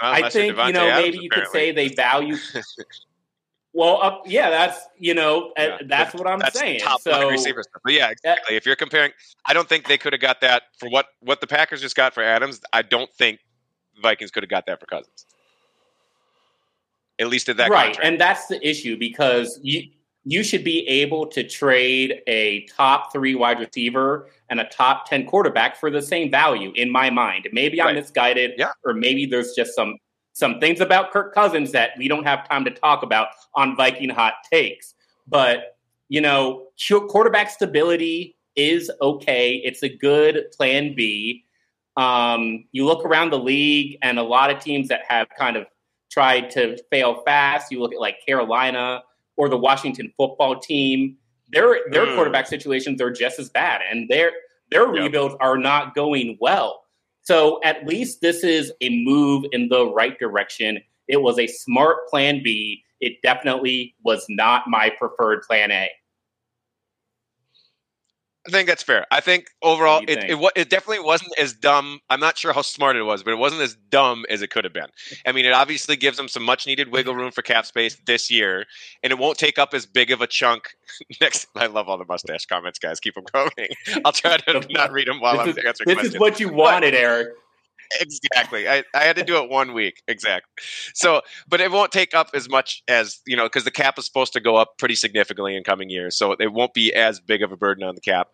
I 0.00 0.28
think, 0.28 0.56
you 0.56 0.72
know, 0.72 0.88
Adams, 0.88 1.04
maybe 1.04 1.18
you 1.18 1.28
apparently. 1.30 1.40
could 1.40 1.48
say 1.52 1.72
they 1.72 1.88
value. 1.88 2.36
well, 3.74 3.98
uh, 4.02 4.18
yeah, 4.24 4.50
that's, 4.50 4.80
you 4.98 5.14
know, 5.14 5.52
yeah, 5.58 5.78
that's 5.86 6.14
what 6.14 6.26
I'm 6.26 6.38
that's 6.38 6.58
saying. 6.58 6.80
Top 6.80 7.00
so, 7.00 7.28
receivers. 7.28 7.66
But 7.84 7.92
yeah, 7.92 8.10
exactly. 8.10 8.56
If 8.56 8.64
you're 8.64 8.76
comparing, 8.76 9.12
I 9.46 9.52
don't 9.52 9.68
think 9.68 9.88
they 9.88 9.98
could 9.98 10.12
have 10.12 10.22
got 10.22 10.40
that 10.40 10.62
for 10.78 10.88
what, 10.88 11.06
what 11.20 11.40
the 11.40 11.46
Packers 11.46 11.80
just 11.80 11.96
got 11.96 12.14
for 12.14 12.22
Adams. 12.22 12.60
I 12.72 12.82
don't 12.82 13.12
think 13.12 13.40
Vikings 14.00 14.30
could 14.30 14.42
have 14.42 14.50
got 14.50 14.64
that 14.66 14.80
for 14.80 14.86
Cousins 14.86 15.26
at 17.18 17.28
least 17.28 17.48
at 17.48 17.56
that 17.56 17.70
right. 17.70 17.86
Contract. 17.86 18.06
And 18.06 18.20
that's 18.20 18.46
the 18.46 18.66
issue 18.66 18.98
because 18.98 19.58
you 19.62 19.82
you 20.26 20.42
should 20.42 20.64
be 20.64 20.88
able 20.88 21.26
to 21.26 21.46
trade 21.46 22.22
a 22.26 22.64
top 22.74 23.12
three 23.12 23.34
wide 23.34 23.60
receiver 23.60 24.30
and 24.48 24.58
a 24.58 24.64
top 24.64 25.06
10 25.06 25.26
quarterback 25.26 25.76
for 25.76 25.90
the 25.90 26.00
same 26.00 26.30
value 26.30 26.72
in 26.76 26.90
my 26.90 27.10
mind. 27.10 27.46
Maybe 27.52 27.78
I'm 27.78 27.88
right. 27.88 27.96
misguided, 27.96 28.52
yeah. 28.56 28.70
or 28.86 28.94
maybe 28.94 29.26
there's 29.26 29.52
just 29.52 29.74
some 29.74 29.98
some 30.34 30.58
things 30.58 30.80
about 30.80 31.12
Kirk 31.12 31.32
Cousins 31.32 31.72
that 31.72 31.92
we 31.96 32.08
don't 32.08 32.24
have 32.24 32.46
time 32.48 32.64
to 32.64 32.70
talk 32.70 33.02
about 33.02 33.28
on 33.54 33.76
Viking 33.76 34.10
hot 34.10 34.34
takes. 34.52 34.94
But, 35.26 35.78
you 36.08 36.20
know, 36.20 36.66
quarterback 37.08 37.50
stability 37.50 38.36
is 38.56 38.90
okay. 39.00 39.54
It's 39.64 39.82
a 39.82 39.88
good 39.88 40.46
plan 40.52 40.94
B. 40.94 41.44
Um, 41.96 42.64
you 42.72 42.84
look 42.84 43.04
around 43.04 43.30
the 43.30 43.38
league 43.38 43.96
and 44.02 44.18
a 44.18 44.22
lot 44.22 44.50
of 44.50 44.58
teams 44.58 44.88
that 44.88 45.02
have 45.08 45.28
kind 45.38 45.56
of 45.56 45.66
tried 46.10 46.50
to 46.50 46.76
fail 46.90 47.22
fast. 47.24 47.70
You 47.70 47.80
look 47.80 47.94
at 47.94 48.00
like 48.00 48.16
Carolina 48.26 49.02
or 49.36 49.48
the 49.48 49.56
Washington 49.56 50.12
football 50.16 50.58
team. 50.58 51.16
Their 51.52 51.78
their 51.90 52.06
mm. 52.06 52.14
quarterback 52.16 52.48
situations 52.48 53.00
are 53.00 53.12
just 53.12 53.38
as 53.38 53.48
bad, 53.48 53.82
and 53.88 54.08
their 54.08 54.32
their 54.70 54.92
yep. 54.92 55.04
rebuilds 55.04 55.36
are 55.40 55.58
not 55.58 55.94
going 55.94 56.36
well. 56.40 56.83
So 57.24 57.60
at 57.64 57.86
least 57.86 58.20
this 58.20 58.44
is 58.44 58.72
a 58.80 58.90
move 59.04 59.44
in 59.52 59.68
the 59.68 59.86
right 59.86 60.18
direction. 60.18 60.78
It 61.08 61.22
was 61.22 61.38
a 61.38 61.46
smart 61.46 62.06
plan 62.08 62.42
B. 62.42 62.82
It 63.00 63.20
definitely 63.22 63.94
was 64.04 64.24
not 64.28 64.64
my 64.68 64.90
preferred 64.90 65.42
plan 65.42 65.70
A. 65.70 65.88
I 68.46 68.50
think 68.50 68.68
that's 68.68 68.82
fair. 68.82 69.06
I 69.10 69.20
think 69.20 69.46
overall, 69.62 70.02
it, 70.06 70.20
think? 70.20 70.30
it, 70.30 70.52
it 70.54 70.68
definitely 70.68 71.02
wasn't 71.02 71.32
as 71.38 71.54
dumb. 71.54 72.00
I'm 72.10 72.20
not 72.20 72.36
sure 72.36 72.52
how 72.52 72.60
smart 72.60 72.94
it 72.96 73.02
was, 73.02 73.22
but 73.22 73.32
it 73.32 73.36
wasn't 73.36 73.62
as 73.62 73.74
dumb 73.88 74.26
as 74.28 74.42
it 74.42 74.50
could 74.50 74.64
have 74.64 74.72
been. 74.72 74.88
I 75.24 75.32
mean, 75.32 75.46
it 75.46 75.52
obviously 75.52 75.96
gives 75.96 76.18
them 76.18 76.28
some 76.28 76.42
much 76.42 76.66
needed 76.66 76.92
wiggle 76.92 77.14
room 77.14 77.30
for 77.30 77.40
cap 77.40 77.64
space 77.64 77.96
this 78.06 78.30
year, 78.30 78.66
and 79.02 79.10
it 79.10 79.18
won't 79.18 79.38
take 79.38 79.58
up 79.58 79.72
as 79.72 79.86
big 79.86 80.10
of 80.10 80.20
a 80.20 80.26
chunk 80.26 80.76
next. 81.20 81.46
I 81.56 81.66
love 81.66 81.88
all 81.88 81.96
the 81.96 82.04
mustache 82.04 82.44
comments, 82.44 82.78
guys. 82.78 83.00
Keep 83.00 83.14
them 83.14 83.24
coming. 83.32 83.68
I'll 84.04 84.12
try 84.12 84.36
to 84.36 84.66
not 84.70 84.92
read 84.92 85.08
them 85.08 85.20
while 85.20 85.38
this 85.38 85.42
I'm 85.42 85.48
is, 85.50 85.56
answering 85.64 85.86
This 85.86 85.94
questions. 85.94 86.14
is 86.14 86.20
what 86.20 86.38
you 86.38 86.50
wanted, 86.50 86.92
but, 86.92 87.00
Eric 87.00 87.28
exactly. 88.00 88.68
I, 88.68 88.84
I 88.94 89.04
had 89.04 89.16
to 89.16 89.24
do 89.24 89.42
it 89.42 89.50
one 89.50 89.72
week. 89.72 90.02
Exactly. 90.08 90.50
So, 90.94 91.22
but 91.48 91.60
it 91.60 91.70
won't 91.70 91.92
take 91.92 92.14
up 92.14 92.30
as 92.34 92.48
much 92.48 92.82
as, 92.88 93.20
you 93.26 93.36
know, 93.36 93.44
because 93.44 93.64
the 93.64 93.70
cap 93.70 93.98
is 93.98 94.06
supposed 94.06 94.32
to 94.34 94.40
go 94.40 94.56
up 94.56 94.78
pretty 94.78 94.94
significantly 94.94 95.56
in 95.56 95.64
coming 95.64 95.90
years. 95.90 96.16
So 96.16 96.32
it 96.32 96.52
won't 96.52 96.74
be 96.74 96.92
as 96.94 97.20
big 97.20 97.42
of 97.42 97.52
a 97.52 97.56
burden 97.56 97.84
on 97.84 97.94
the 97.94 98.00
cap. 98.00 98.28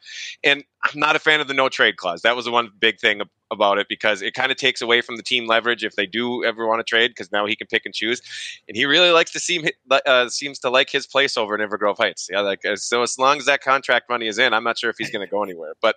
And 0.45 0.64
I'm 0.85 0.99
not 0.99 1.16
a 1.16 1.19
fan 1.19 1.40
of 1.40 1.49
the 1.49 1.54
no 1.54 1.69
trade 1.69 1.97
clause. 1.97 2.23
That 2.23 2.37
was 2.37 2.45
the 2.47 2.50
one 2.50 2.71
big 2.78 2.99
thing 2.99 3.21
about 3.52 3.78
it 3.78 3.88
because 3.88 4.23
it 4.23 4.33
kind 4.33 4.52
of 4.52 4.57
takes 4.57 4.80
away 4.80 5.00
from 5.00 5.16
the 5.16 5.23
team 5.23 5.47
leverage 5.47 5.85
if 5.85 5.97
they 5.97 6.07
do 6.07 6.45
ever 6.45 6.66
want 6.66 6.78
to 6.78 6.85
trade 6.85 7.11
because 7.11 7.33
now 7.33 7.47
he 7.47 7.57
can 7.57 7.66
pick 7.66 7.85
and 7.85 7.95
choose. 7.95 8.23
And 8.69 8.76
he 8.76 8.85
really 8.85 9.11
likes 9.11 9.33
to 9.33 9.40
seem, 9.40 9.66
uh, 9.90 10.28
seems 10.28 10.59
to 10.61 10.71
like 10.71 10.88
his 10.88 11.07
place 11.07 11.37
over 11.37 11.59
in 11.59 11.69
Inver 11.69 11.78
Grove 11.78 11.99
Heights. 11.99 12.28
Yeah. 12.30 12.40
Like, 12.40 12.61
so 12.76 13.02
as 13.02 13.19
long 13.19 13.38
as 13.38 13.47
that 13.47 13.61
contract 13.61 14.09
money 14.09 14.28
is 14.28 14.38
in, 14.38 14.54
I'm 14.54 14.64
not 14.64 14.78
sure 14.78 14.88
if 14.88 14.97
he's 14.99 15.11
going 15.11 15.26
to 15.26 15.30
go 15.30 15.42
anywhere. 15.42 15.75
But 15.83 15.97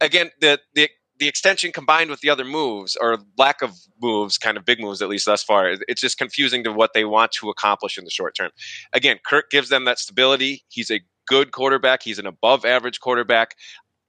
again, 0.00 0.30
the, 0.40 0.60
the, 0.74 0.90
the 1.20 1.28
extension 1.28 1.70
combined 1.70 2.10
with 2.10 2.20
the 2.20 2.30
other 2.30 2.44
moves 2.44 2.96
or 3.00 3.18
lack 3.36 3.62
of 3.62 3.76
moves, 4.02 4.38
kind 4.38 4.56
of 4.56 4.64
big 4.64 4.80
moves 4.80 5.02
at 5.02 5.08
least 5.08 5.26
thus 5.26 5.42
far, 5.42 5.76
it's 5.86 6.00
just 6.00 6.18
confusing 6.18 6.64
to 6.64 6.72
what 6.72 6.94
they 6.94 7.04
want 7.04 7.30
to 7.32 7.50
accomplish 7.50 7.98
in 7.98 8.04
the 8.04 8.10
short 8.10 8.34
term. 8.34 8.50
Again, 8.92 9.18
Kirk 9.24 9.50
gives 9.50 9.68
them 9.68 9.84
that 9.84 9.98
stability. 9.98 10.64
He's 10.68 10.90
a 10.90 11.02
good 11.28 11.52
quarterback. 11.52 12.02
He's 12.02 12.18
an 12.18 12.26
above 12.26 12.64
average 12.64 13.00
quarterback. 13.00 13.54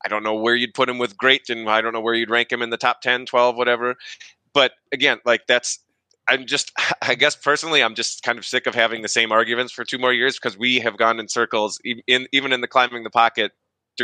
I 0.04 0.08
don't 0.08 0.24
know 0.24 0.36
where 0.36 0.56
you'd 0.56 0.74
put 0.74 0.90
him 0.90 0.98
with 0.98 1.18
great, 1.18 1.50
and 1.50 1.70
I 1.70 1.82
don't 1.82 1.94
know 1.94 2.02
where 2.02 2.16
you'd 2.16 2.32
rank 2.32 2.52
him 2.52 2.62
in 2.62 2.72
the 2.72 2.78
top 2.78 3.02
10, 3.02 3.26
12, 3.28 3.56
whatever. 3.56 3.96
But 4.54 4.72
again, 4.92 5.20
like 5.26 5.46
that's 5.48 5.80
I'm 6.28 6.46
just, 6.46 6.72
I 7.02 7.16
guess 7.16 7.36
personally, 7.36 7.84
I'm 7.84 7.96
just 7.96 8.24
kind 8.24 8.40
of 8.40 8.46
sick 8.46 8.68
of 8.68 8.74
having 8.74 9.02
the 9.02 9.10
same 9.10 9.32
arguments 9.32 9.74
for 9.74 9.84
two 9.84 9.98
more 9.98 10.14
years 10.14 10.40
because 10.40 10.58
we 10.58 10.80
have 10.80 10.98
gone 10.98 11.20
in 11.20 11.28
circles, 11.28 11.80
in, 11.84 12.28
even 12.32 12.54
in 12.54 12.62
the 12.62 12.68
climbing 12.68 13.04
the 13.04 13.10
pocket 13.10 13.52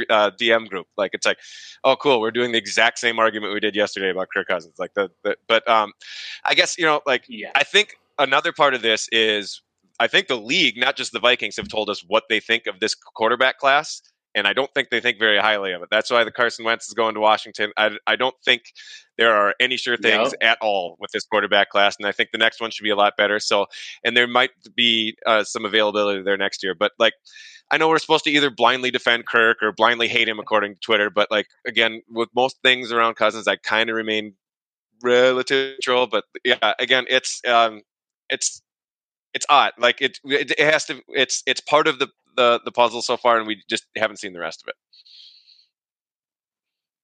uh, 0.09 0.31
DM 0.39 0.67
group. 0.69 0.87
Like 0.97 1.11
it's 1.13 1.25
like, 1.25 1.37
oh, 1.83 1.95
cool, 1.95 2.19
we're 2.21 2.31
doing 2.31 2.51
the 2.51 2.57
exact 2.57 2.99
same 2.99 3.19
argument 3.19 3.53
we 3.53 3.59
did 3.59 3.75
yesterday 3.75 4.09
about 4.09 4.27
Kirk 4.33 4.47
Cousins. 4.47 4.75
Like 4.77 4.93
the, 4.93 5.09
the 5.23 5.37
but 5.47 5.67
um, 5.69 5.93
I 6.43 6.53
guess 6.53 6.77
you 6.77 6.85
know, 6.85 7.01
like 7.05 7.25
Yeah. 7.27 7.51
I 7.55 7.63
think 7.63 7.95
another 8.19 8.51
part 8.51 8.73
of 8.73 8.81
this 8.81 9.07
is 9.11 9.61
I 9.99 10.07
think 10.07 10.27
the 10.27 10.37
league, 10.37 10.77
not 10.77 10.95
just 10.95 11.11
the 11.11 11.19
Vikings, 11.19 11.57
have 11.57 11.67
told 11.67 11.89
us 11.89 12.03
what 12.07 12.23
they 12.29 12.39
think 12.39 12.67
of 12.67 12.79
this 12.79 12.93
quarterback 12.95 13.57
class. 13.57 14.01
And 14.35 14.47
I 14.47 14.53
don't 14.53 14.71
think 14.75 14.91
they 14.91 14.99
think 14.99 15.17
very 15.17 15.39
highly 15.39 15.71
of 15.71 15.81
it. 15.81 15.87
That's 15.89 16.11
why 16.11 16.23
the 16.23 16.31
Carson 16.31 16.63
Wentz 16.63 16.87
is 16.87 16.93
going 16.93 17.15
to 17.15 17.19
Washington. 17.19 17.71
I, 17.75 17.97
I 18.05 18.15
don't 18.15 18.35
think 18.45 18.65
there 19.17 19.33
are 19.33 19.55
any 19.59 19.77
sure 19.77 19.97
things 19.97 20.35
No. 20.39 20.47
at 20.47 20.59
all 20.61 20.95
with 20.99 21.09
this 21.11 21.25
quarterback 21.25 21.71
class. 21.71 21.95
And 21.97 22.07
I 22.07 22.11
think 22.11 22.29
the 22.31 22.37
next 22.37 22.61
one 22.61 22.69
should 22.69 22.83
be 22.83 22.91
a 22.91 22.95
lot 22.95 23.13
better. 23.17 23.39
So, 23.39 23.65
and 24.03 24.15
there 24.15 24.27
might 24.27 24.51
be 24.75 25.17
uh, 25.25 25.43
some 25.43 25.65
availability 25.65 26.21
there 26.21 26.37
next 26.37 26.61
year. 26.61 26.75
But 26.75 26.91
like, 26.99 27.13
I 27.69 27.77
know 27.77 27.89
we're 27.89 27.99
supposed 27.99 28.23
to 28.23 28.31
either 28.31 28.49
blindly 28.49 28.91
defend 28.91 29.25
Kirk 29.25 29.61
or 29.61 29.71
blindly 29.71 30.07
hate 30.07 30.29
him 30.29 30.39
according 30.39 30.75
to 30.75 30.79
Twitter. 30.79 31.09
But 31.09 31.29
like, 31.29 31.47
again, 31.65 32.01
with 32.09 32.29
most 32.33 32.57
things 32.61 32.91
around 32.91 33.15
Cousins, 33.15 33.47
I 33.47 33.57
kind 33.57 33.89
of 33.89 33.95
remain 33.95 34.33
relative 35.03 35.73
neutral. 35.73 36.07
But 36.07 36.25
yeah, 36.43 36.73
again, 36.79 37.05
it's 37.09 37.41
um, 37.45 37.81
it's 38.29 38.61
it's 39.33 39.45
odd. 39.49 39.73
Like 39.77 40.01
it, 40.01 40.19
it, 40.23 40.51
it 40.51 40.59
has 40.59 40.85
to. 40.85 41.01
It's 41.09 41.43
it's 41.45 41.61
part 41.61 41.87
of 41.87 41.99
the, 41.99 42.07
the 42.35 42.61
the 42.63 42.71
puzzle 42.71 43.01
so 43.01 43.17
far, 43.17 43.37
and 43.37 43.47
we 43.47 43.61
just 43.69 43.85
haven't 43.95 44.17
seen 44.17 44.33
the 44.33 44.39
rest 44.39 44.63
of 44.63 44.69
it. 44.69 44.75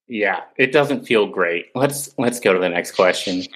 Yeah, 0.07 0.41
it 0.57 0.71
doesn't 0.71 1.05
feel 1.05 1.27
great. 1.27 1.67
Let's 1.75 2.13
let's 2.17 2.39
go 2.39 2.53
to 2.53 2.59
the 2.59 2.69
next 2.69 2.91
question. 2.91 3.43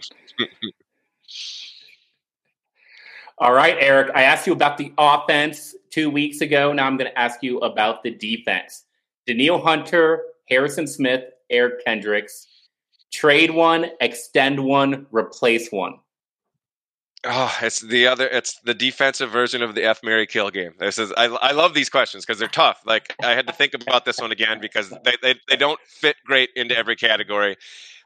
All 3.40 3.54
right, 3.54 3.78
Eric, 3.80 4.12
I 4.16 4.24
asked 4.24 4.48
you 4.48 4.54
about 4.54 4.78
the 4.78 4.92
offense 4.98 5.76
two 5.92 6.10
weeks 6.10 6.42
ago. 6.42 6.74
Now 6.74 6.88
I'm 6.88 6.98
going 6.98 7.10
to 7.10 7.20
ask 7.20 7.44
you 7.44 7.60
about 7.60 8.02
the 8.02 8.12
defense. 8.12 8.86
Danielle 9.28 9.62
Hunter, 9.62 10.24
Harrison 10.50 10.88
Smith, 10.88 11.24
Eric 11.50 11.86
Kendricks. 11.86 12.48
Trade 13.12 13.52
one, 13.52 13.92
extend 14.02 14.64
one, 14.64 15.06
replace 15.12 15.72
one. 15.72 16.00
Oh, 17.26 17.56
it's 17.62 17.82
the 17.82 18.08
other. 18.08 18.28
It's 18.28 18.60
the 18.64 18.74
defensive 18.74 19.32
version 19.32 19.62
of 19.62 19.76
the 19.76 19.84
F 19.84 20.02
Mary 20.04 20.26
Kill 20.26 20.50
game. 20.50 20.74
This 20.80 20.98
is. 20.98 21.12
I, 21.18 21.26
I 21.26 21.52
love 21.52 21.74
these 21.74 21.90
questions 21.90 22.26
because 22.26 22.40
they're 22.40 22.48
tough. 22.48 22.82
Like 22.86 23.16
I 23.24 23.32
had 23.32 23.48
to 23.48 23.54
think 23.54 23.74
about 23.74 24.06
this 24.06 24.20
one 24.20 24.32
again 24.32 24.60
because 24.62 24.90
they, 25.04 25.16
they 25.22 25.36
they 25.50 25.56
don't 25.56 25.80
fit 25.86 26.16
great 26.26 26.50
into 26.56 26.78
every 26.78 26.96
category. 26.96 27.58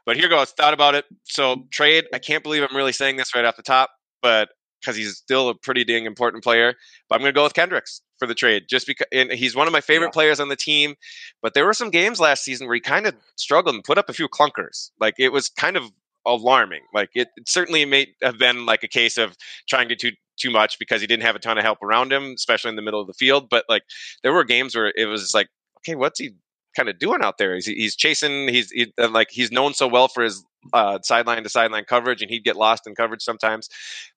But 0.06 0.16
here 0.16 0.28
goes. 0.28 0.50
Thought 0.50 0.74
about 0.74 0.94
it. 0.94 1.04
So 1.24 1.66
trade. 1.70 2.06
I 2.12 2.18
can't 2.18 2.42
believe 2.42 2.62
I'm 2.62 2.76
really 2.76 2.92
saying 2.92 3.16
this 3.16 3.34
right 3.34 3.44
off 3.44 3.56
the 3.56 3.62
top, 3.62 3.90
but 4.22 4.48
because 4.82 4.96
he's 4.96 5.16
still 5.16 5.48
a 5.48 5.54
pretty 5.54 5.84
dang 5.84 6.04
important 6.04 6.44
player. 6.44 6.74
But 7.08 7.14
I'm 7.16 7.20
going 7.22 7.32
to 7.32 7.38
go 7.38 7.44
with 7.44 7.54
Kendricks 7.54 8.02
for 8.18 8.26
the 8.26 8.34
trade, 8.34 8.64
just 8.68 8.86
because 8.86 9.06
and 9.12 9.32
he's 9.32 9.56
one 9.56 9.66
of 9.66 9.72
my 9.72 9.80
favorite 9.80 10.08
Yeah. 10.08 10.12
players 10.12 10.40
on 10.40 10.48
the 10.48 10.56
team. 10.56 10.94
But 11.40 11.54
there 11.54 11.64
were 11.64 11.74
some 11.74 11.90
games 11.90 12.20
last 12.20 12.44
season 12.44 12.66
where 12.66 12.74
he 12.74 12.80
kind 12.80 13.06
of 13.06 13.14
struggled 13.36 13.74
and 13.74 13.84
put 13.84 13.98
up 13.98 14.08
a 14.08 14.12
few 14.12 14.28
clunkers. 14.28 14.90
Like 15.00 15.14
it 15.18 15.30
was 15.30 15.48
kind 15.48 15.76
of 15.76 15.90
alarming. 16.26 16.82
Like 16.94 17.10
it, 17.14 17.28
it 17.36 17.48
certainly 17.48 17.84
may 17.84 18.08
have 18.22 18.38
been 18.38 18.66
like 18.66 18.82
a 18.82 18.88
case 18.88 19.18
of 19.18 19.36
trying 19.68 19.88
to 19.88 19.96
do 19.96 20.10
too 20.38 20.50
much 20.50 20.78
because 20.78 21.00
he 21.00 21.06
didn't 21.06 21.24
have 21.24 21.36
a 21.36 21.40
ton 21.40 21.58
of 21.58 21.64
help 21.64 21.82
around 21.82 22.12
him, 22.12 22.32
especially 22.36 22.70
in 22.70 22.76
the 22.76 22.82
middle 22.82 23.00
of 23.00 23.06
the 23.06 23.12
field. 23.12 23.48
But 23.50 23.64
like 23.68 23.82
there 24.22 24.32
were 24.32 24.44
games 24.44 24.74
where 24.74 24.92
it 24.96 25.06
was 25.06 25.34
like, 25.34 25.48
okay, 25.78 25.94
what's 25.94 26.18
he 26.20 26.30
kind 26.76 26.88
of 26.88 26.98
doing 26.98 27.22
out 27.22 27.38
there? 27.38 27.54
He's, 27.54 27.66
he's 27.66 27.96
chasing. 27.96 28.48
He's 28.48 28.70
he, 28.70 28.92
like 28.98 29.28
he's 29.30 29.50
known 29.52 29.74
so 29.74 29.86
well 29.88 30.08
for 30.08 30.22
his 30.22 30.44
uh, 30.72 30.98
sideline 31.02 31.42
to 31.42 31.48
sideline 31.48 31.84
coverage, 31.84 32.22
and 32.22 32.30
he'd 32.30 32.44
get 32.44 32.56
lost 32.56 32.86
in 32.86 32.94
coverage 32.94 33.22
sometimes. 33.22 33.68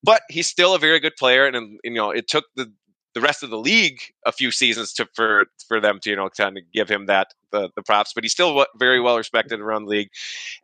But 0.04 0.22
he's 0.30 0.48
still 0.48 0.76
a 0.76 0.80
very 0.80 1.00
good 1.00 1.16
player, 1.16 1.46
and, 1.46 1.56
and 1.56 1.80
you 1.84 1.94
know 1.94 2.12
it 2.12 2.28
took 2.28 2.46
the 2.56 2.72
the 3.14 3.22
rest 3.22 3.44
of 3.44 3.50
the 3.50 3.58
league 3.58 4.02
a 4.26 4.32
few 4.32 4.52
seasons 4.52 4.94
to 4.94 5.08
for 5.14 5.46
for 5.68 5.80
them 5.80 6.00
to 6.02 6.10
you 6.10 6.16
know 6.16 6.30
kind 6.30 6.58
of 6.58 6.64
give 6.74 6.90
him 6.90 7.06
that 7.08 7.34
the, 7.52 7.70
the 7.76 7.82
props, 7.82 8.14
but 8.14 8.24
he's 8.24 8.32
still 8.34 8.66
very 8.78 9.00
well 9.00 9.18
respected 9.18 9.60
around 9.60 9.86
the 9.86 9.90
league, 9.90 10.10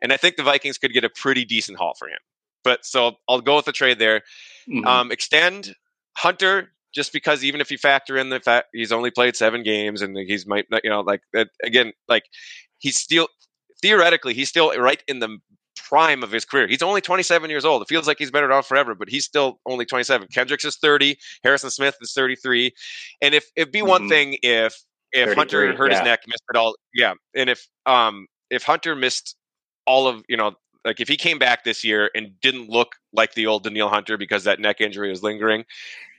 and 0.00 0.12
I 0.12 0.16
think 0.16 0.36
the 0.36 0.42
Vikings 0.42 0.78
could 0.78 0.92
get 0.92 1.04
a 1.04 1.10
pretty 1.10 1.44
decent 1.44 1.78
haul 1.78 1.94
for 1.98 2.08
him. 2.08 2.18
But 2.64 2.84
so 2.84 3.16
I'll 3.28 3.40
go 3.40 3.56
with 3.56 3.64
the 3.64 3.72
trade 3.72 3.98
there. 3.98 4.22
Mhm. 4.68 4.86
Um, 4.86 5.10
extend 5.10 5.74
Hunter 6.16 6.72
just 6.94 7.12
because 7.12 7.42
even 7.42 7.60
if 7.60 7.70
you 7.70 7.78
factor 7.78 8.16
in 8.16 8.28
the 8.28 8.40
fact 8.40 8.68
he's 8.72 8.92
only 8.92 9.10
played 9.10 9.34
seven 9.34 9.62
games 9.62 10.02
and 10.02 10.16
he's 10.16 10.46
might 10.46 10.66
not, 10.70 10.82
you 10.84 10.90
know 10.90 11.00
like 11.00 11.22
again 11.64 11.92
like 12.08 12.24
he's 12.78 12.96
still 12.96 13.28
theoretically 13.80 14.34
he's 14.34 14.48
still 14.48 14.76
right 14.78 15.02
in 15.08 15.18
the 15.18 15.38
prime 15.92 16.22
of 16.22 16.32
his 16.32 16.44
career. 16.44 16.66
He's 16.66 16.82
only 16.82 17.00
27 17.02 17.50
years 17.50 17.64
old. 17.64 17.82
It 17.82 17.88
feels 17.88 18.06
like 18.06 18.18
he's 18.18 18.30
been 18.30 18.44
around 18.44 18.64
forever, 18.64 18.94
but 18.94 19.08
he's 19.10 19.24
still 19.24 19.60
only 19.66 19.84
27. 19.84 20.28
Kendricks 20.32 20.64
is 20.64 20.76
30. 20.76 21.18
Harrison 21.44 21.70
Smith 21.70 21.96
is 22.00 22.12
33. 22.14 22.72
And 23.20 23.34
if 23.34 23.44
it'd 23.56 23.72
be 23.72 23.82
one 23.82 24.02
Mhm. 24.02 24.08
thing 24.08 24.38
if 24.42 24.74
if 25.12 25.32
Hunter 25.34 25.72
33, 25.72 25.74
hurt 25.74 25.90
his 25.92 26.02
neck, 26.02 26.20
missed 26.26 26.44
it 26.52 26.56
all, 26.56 26.74
yeah, 26.94 27.14
and 27.34 27.50
if 27.50 27.66
um 27.86 28.26
if 28.50 28.62
Hunter 28.64 28.96
missed 28.96 29.36
all 29.86 30.06
of 30.08 30.24
you 30.28 30.36
know 30.36 30.52
like 30.84 31.00
if 31.00 31.08
he 31.08 31.16
came 31.16 31.38
back 31.38 31.64
this 31.64 31.84
year 31.84 32.10
and 32.14 32.40
didn't 32.40 32.68
look 32.70 32.96
like 33.12 33.34
the 33.34 33.46
old 33.46 33.64
Danielle 33.64 33.90
Hunter 33.90 34.16
because 34.16 34.44
that 34.44 34.60
neck 34.60 34.80
injury 34.80 35.10
was 35.10 35.22
lingering, 35.22 35.64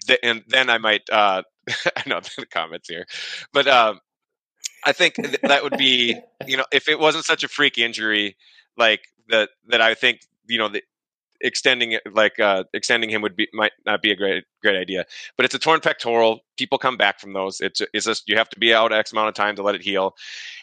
th- 0.07 0.19
and 0.23 0.43
then 0.47 0.69
I 0.69 0.77
might 0.79 1.03
uh 1.11 1.43
I 1.97 2.09
know 2.09 2.19
the 2.37 2.45
comments 2.47 2.89
here, 2.89 3.05
but 3.53 3.67
um 3.67 3.99
I 4.85 4.91
think 4.93 5.15
that 5.47 5.63
would 5.63 5.77
be 5.77 6.19
you 6.45 6.57
know 6.57 6.65
if 6.71 6.87
it 6.87 6.99
wasn't 6.99 7.25
such 7.25 7.43
a 7.43 7.47
freak 7.47 7.77
injury 7.77 8.35
like 8.77 9.01
that 9.29 9.49
that 9.67 9.81
I 9.81 9.93
think 9.93 10.21
you 10.47 10.57
know 10.57 10.69
the 10.69 10.83
extending 11.43 11.99
like 12.13 12.39
uh 12.39 12.63
extending 12.73 13.09
him 13.09 13.21
would 13.21 13.35
be 13.35 13.47
might 13.53 13.73
not 13.85 14.01
be 14.01 14.11
a 14.11 14.15
great 14.15 14.45
great 14.61 14.77
idea. 14.77 15.05
But 15.37 15.45
it's 15.45 15.53
a 15.53 15.59
torn 15.59 15.81
pectoral. 15.81 16.39
People 16.57 16.77
come 16.77 16.97
back 16.97 17.19
from 17.19 17.33
those. 17.33 17.59
It's 17.59 17.81
it's 17.93 18.05
just 18.05 18.27
you 18.27 18.37
have 18.37 18.49
to 18.49 18.59
be 18.59 18.73
out 18.73 18.93
x 18.93 19.11
amount 19.11 19.27
of 19.27 19.35
time 19.35 19.55
to 19.57 19.63
let 19.63 19.75
it 19.75 19.81
heal. 19.81 20.15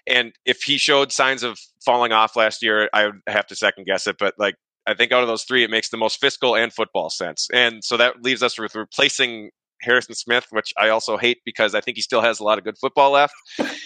And 0.07 0.33
if 0.47 0.63
he 0.63 0.79
showed 0.79 1.13
signs 1.13 1.43
of 1.43 1.59
falling 1.85 2.13
off 2.13 2.35
last 2.37 2.63
year 2.63 2.89
i 2.93 3.07
would 3.07 3.21
have 3.27 3.47
to 3.49 3.57
second 3.57 3.85
guess 3.85 4.07
it. 4.07 4.17
But 4.19 4.35
like 4.39 4.57
i 4.87 4.95
think 4.95 5.13
out 5.13 5.23
of 5.23 5.29
those 5.29 5.45
three 5.45 5.63
it 5.63 5.71
makes 5.71 5.91
the 5.91 5.99
most 5.99 6.19
fiscal 6.21 6.57
and 6.57 6.73
football 6.73 7.11
sense. 7.11 7.49
And 7.53 7.85
so 7.85 7.97
that 7.99 8.23
leaves 8.23 8.43
us 8.43 8.59
with 8.59 8.75
replacing 8.75 9.51
harrison 9.83 10.15
smith 10.15 10.47
which 10.51 10.75
i 10.77 10.91
also 10.91 11.17
hate 11.17 11.39
because 11.47 11.75
i 11.75 11.81
think 11.81 11.97
he 11.97 12.03
still 12.03 12.21
has 12.21 12.39
a 12.39 12.45
lot 12.45 12.59
of 12.59 12.65
good 12.65 12.77
football 12.79 13.13
left. 13.13 13.35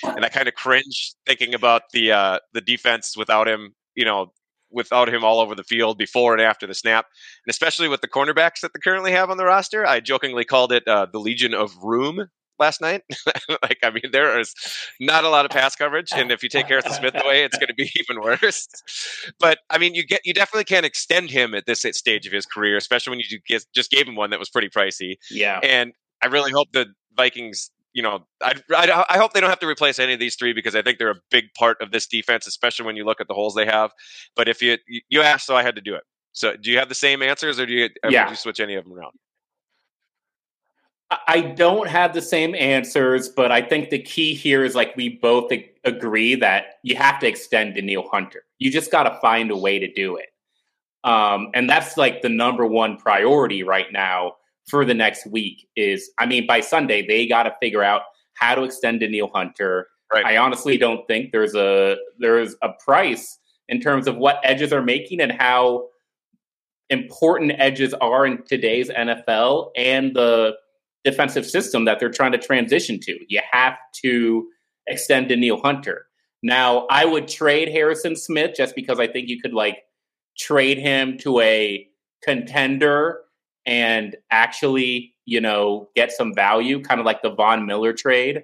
And 0.03 0.25
i 0.25 0.29
kind 0.29 0.49
of 0.49 0.55
cringe 0.55 1.15
thinking 1.27 1.55
about 1.55 1.83
the 1.93 2.13
uh 2.13 2.39
the 2.53 2.61
defense 2.61 3.17
without 3.17 3.49
him 3.49 3.75
you 3.95 4.05
know 4.05 4.33
without 4.75 5.09
him 5.09 5.25
all 5.25 5.41
over 5.41 5.55
the 5.55 5.65
field 5.65 5.99
before 5.99 6.33
and 6.33 6.43
after 6.43 6.67
the 6.67 6.75
snap, 6.75 7.07
and 7.47 7.51
especially 7.51 7.89
with 7.89 8.01
the 8.01 8.09
cornerbacks 8.09 8.61
that 8.61 8.73
they 8.75 8.81
currently 8.83 9.13
have 9.13 9.31
on 9.31 9.37
the 9.37 9.45
roster. 9.45 9.87
I 9.87 10.01
jokingly 10.01 10.45
called 10.45 10.73
it 10.73 10.87
uh, 10.87 11.07
the 11.11 11.21
Legion 11.21 11.55
of 11.55 11.77
Room 11.83 12.29
last 12.59 12.81
night. 12.81 13.03
like, 13.63 13.79
I 13.83 13.91
mean, 13.91 14.11
there 14.13 14.39
is 14.39 14.55
not 15.01 15.25
a 15.25 15.29
lot 15.29 15.45
of 15.45 15.51
pass 15.51 15.75
coverage, 15.77 16.11
and 16.15 16.31
if 16.31 16.43
you 16.43 16.49
take 16.49 16.67
Harrison 16.67 16.93
Smith 16.93 17.15
away, 17.15 17.45
it's 17.45 17.57
going 17.57 17.69
to 17.69 17.75
be 17.75 17.91
even 17.97 18.23
worse. 18.23 18.69
But 19.39 19.59
I 19.71 19.79
mean, 19.79 19.95
you 19.95 20.05
get 20.05 20.21
you 20.25 20.35
definitely 20.35 20.65
can't 20.65 20.87
extend 20.87 21.31
him 21.31 21.55
at 21.55 21.67
this 21.67 21.85
stage 21.93 22.27
of 22.27 22.33
his 22.33 22.47
career, 22.47 22.77
especially 22.77 23.11
when 23.11 23.21
you 23.21 23.39
just 23.49 23.73
just 23.75 23.91
gave 23.91 24.07
him 24.07 24.17
one 24.17 24.31
that 24.31 24.39
was 24.39 24.51
pretty 24.51 24.69
pricey. 24.69 25.17
yeah. 25.31 25.61
And 25.63 25.93
I 26.23 26.27
really 26.27 26.53
hope 26.53 26.69
the 26.73 26.87
Vikings, 27.17 27.71
you 27.95 28.03
know, 28.03 28.27
I, 28.43 28.55
I, 28.73 29.05
I 29.09 29.19
hope 29.19 29.33
they 29.33 29.41
don't 29.41 29.51
have 29.51 29.61
to 29.61 29.69
replace 29.69 29.99
any 29.99 30.13
of 30.13 30.21
these 30.21 30.35
three 30.35 30.53
because 30.53 30.75
I 30.75 30.83
think 30.83 30.99
they're 30.99 31.11
a 31.11 31.21
big 31.31 31.55
part 31.55 31.81
of 31.81 31.93
this 31.93 32.07
defense, 32.07 32.47
especially 32.47 32.85
when 32.85 32.97
you 32.97 33.05
look 33.05 33.21
at 33.21 33.29
the 33.29 33.35
holes 33.35 33.55
they 33.55 33.67
have. 33.67 33.93
But 34.37 34.49
if 34.49 34.61
you 34.61 34.77
you 35.09 35.23
asked, 35.23 35.47
so 35.47 35.57
I 35.57 35.63
had 35.63 35.77
to 35.77 35.81
do 35.81 35.95
it. 35.95 36.03
So 36.33 36.57
do 36.57 36.71
you 36.71 36.79
have 36.79 36.89
the 36.89 36.95
same 36.97 37.23
answers, 37.23 37.59
or 37.59 37.67
do 37.67 37.73
you 37.73 37.89
or 38.03 38.11
Yeah. 38.11 38.29
you 38.29 38.37
switch 38.37 38.61
any 38.61 38.75
of 38.75 38.85
them 38.85 38.93
around? 38.93 39.13
I- 41.29 41.41
don't 41.57 41.89
have 41.89 42.13
the 42.13 42.23
same 42.23 42.55
answers, 42.57 43.29
but 43.29 43.53
I 43.53 43.63
think 43.63 43.91
the 43.91 44.01
key 44.01 44.35
here 44.35 44.65
is 44.65 44.75
like 44.75 44.97
we 44.97 45.11
both 45.11 45.53
agree 45.85 46.35
that 46.37 46.79
you 46.83 46.97
have 46.97 47.21
to 47.21 47.29
extend 47.29 47.75
Danielle 47.77 48.09
Hunter. 48.11 48.45
You 48.59 48.73
just 48.73 48.91
got 48.91 49.05
to 49.05 49.19
find 49.21 49.51
a 49.53 49.57
way 49.57 49.79
to 49.79 49.93
do 49.93 50.17
it. 50.17 50.31
Um, 51.05 51.51
and 51.55 51.69
that's 51.69 51.97
like 51.97 52.23
the 52.23 52.29
number 52.29 52.67
one 52.67 52.97
priority 52.97 53.63
right 53.63 53.93
now 53.93 54.37
for 54.69 54.85
the 54.85 54.95
next 54.95 55.27
week 55.27 55.69
is, 55.77 56.11
I 56.19 56.27
mean, 56.27 56.47
by 56.47 56.61
Sunday, 56.61 57.07
they 57.07 57.27
got 57.27 57.45
to 57.45 57.55
figure 57.61 57.83
out 57.83 58.03
how 58.35 58.55
to 58.55 58.63
extend 58.65 59.01
Danielle 59.01 59.31
Hunter. 59.35 59.89
Right. 60.13 60.25
I 60.25 60.37
honestly 60.37 60.79
don't 60.79 61.07
think 61.07 61.33
there's 61.33 61.55
a, 61.55 61.97
there's 62.19 62.57
a 62.63 62.71
price 62.85 63.39
in 63.69 63.81
terms 63.81 64.07
of 64.07 64.17
what 64.17 64.41
edges 64.43 64.73
are 64.73 64.83
making 64.83 65.21
and 65.21 65.33
how 65.33 65.89
important 66.91 67.53
edges 67.59 67.95
are 67.95 68.27
in 68.27 68.43
today's 68.45 68.91
NFL 68.91 69.71
and 69.77 70.15
the 70.15 70.55
defensive 71.05 71.47
system 71.47 71.85
that 71.85 72.01
they're 72.01 72.11
trying 72.11 72.33
to 72.33 72.39
transition 72.39 72.99
to. 73.01 73.19
You 73.29 73.41
have 73.51 73.77
to 74.03 74.49
extend 74.87 75.29
Danielle 75.29 75.61
Hunter. 75.61 76.07
Now, 76.43 76.87
I 76.91 77.05
would 77.05 77.29
trade 77.29 77.69
Harrison 77.69 78.17
Smith 78.17 78.55
just 78.57 78.75
because 78.75 79.01
I 79.01 79.07
think 79.07 79.29
you 79.29 79.41
could 79.41 79.55
like 79.55 79.79
trade 80.39 80.79
him 80.79 81.17
to 81.19 81.41
a 81.41 81.87
contender 82.23 83.21
and 83.67 84.17
actually, 84.31 85.15
you 85.25 85.41
know, 85.41 85.89
get 85.95 86.13
some 86.13 86.35
value, 86.35 86.81
kind 86.83 87.01
of 87.01 87.07
like 87.07 87.23
the 87.23 87.31
Von 87.31 87.67
Miller 87.67 87.93
trade 87.93 88.43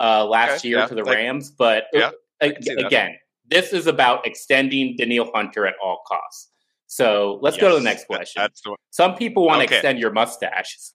uh, 0.00 0.24
last 0.26 0.60
Okay, 0.60 0.68
year 0.68 0.78
yeah, 0.78 0.86
to 0.86 0.94
the 0.94 1.04
like- 1.04 1.14
Rams. 1.16 1.50
But 1.50 1.84
yeah, 1.92 2.10
a- 2.40 2.52
can 2.52 2.62
see 2.62 2.74
that. 2.74 2.86
again, 2.86 3.16
this 3.48 3.72
is 3.72 3.86
about 3.86 4.26
extending 4.26 4.96
Danielle 4.96 5.30
Hunter 5.34 5.66
at 5.66 5.74
all 5.82 6.02
costs. 6.06 6.48
So 6.86 7.38
let's 7.42 7.56
go 7.56 7.68
to 7.68 7.74
the 7.76 7.80
Yes, 7.80 7.84
next 7.84 8.00
that- 8.02 8.06
question. 8.16 8.42
that's 8.42 8.60
the. 8.62 8.76
Some 8.90 9.14
people 9.14 9.46
want 9.46 9.60
to 9.60 9.64
Okay. 9.66 9.76
extend 9.76 9.98
your 9.98 10.10
mustaches. 10.12 10.92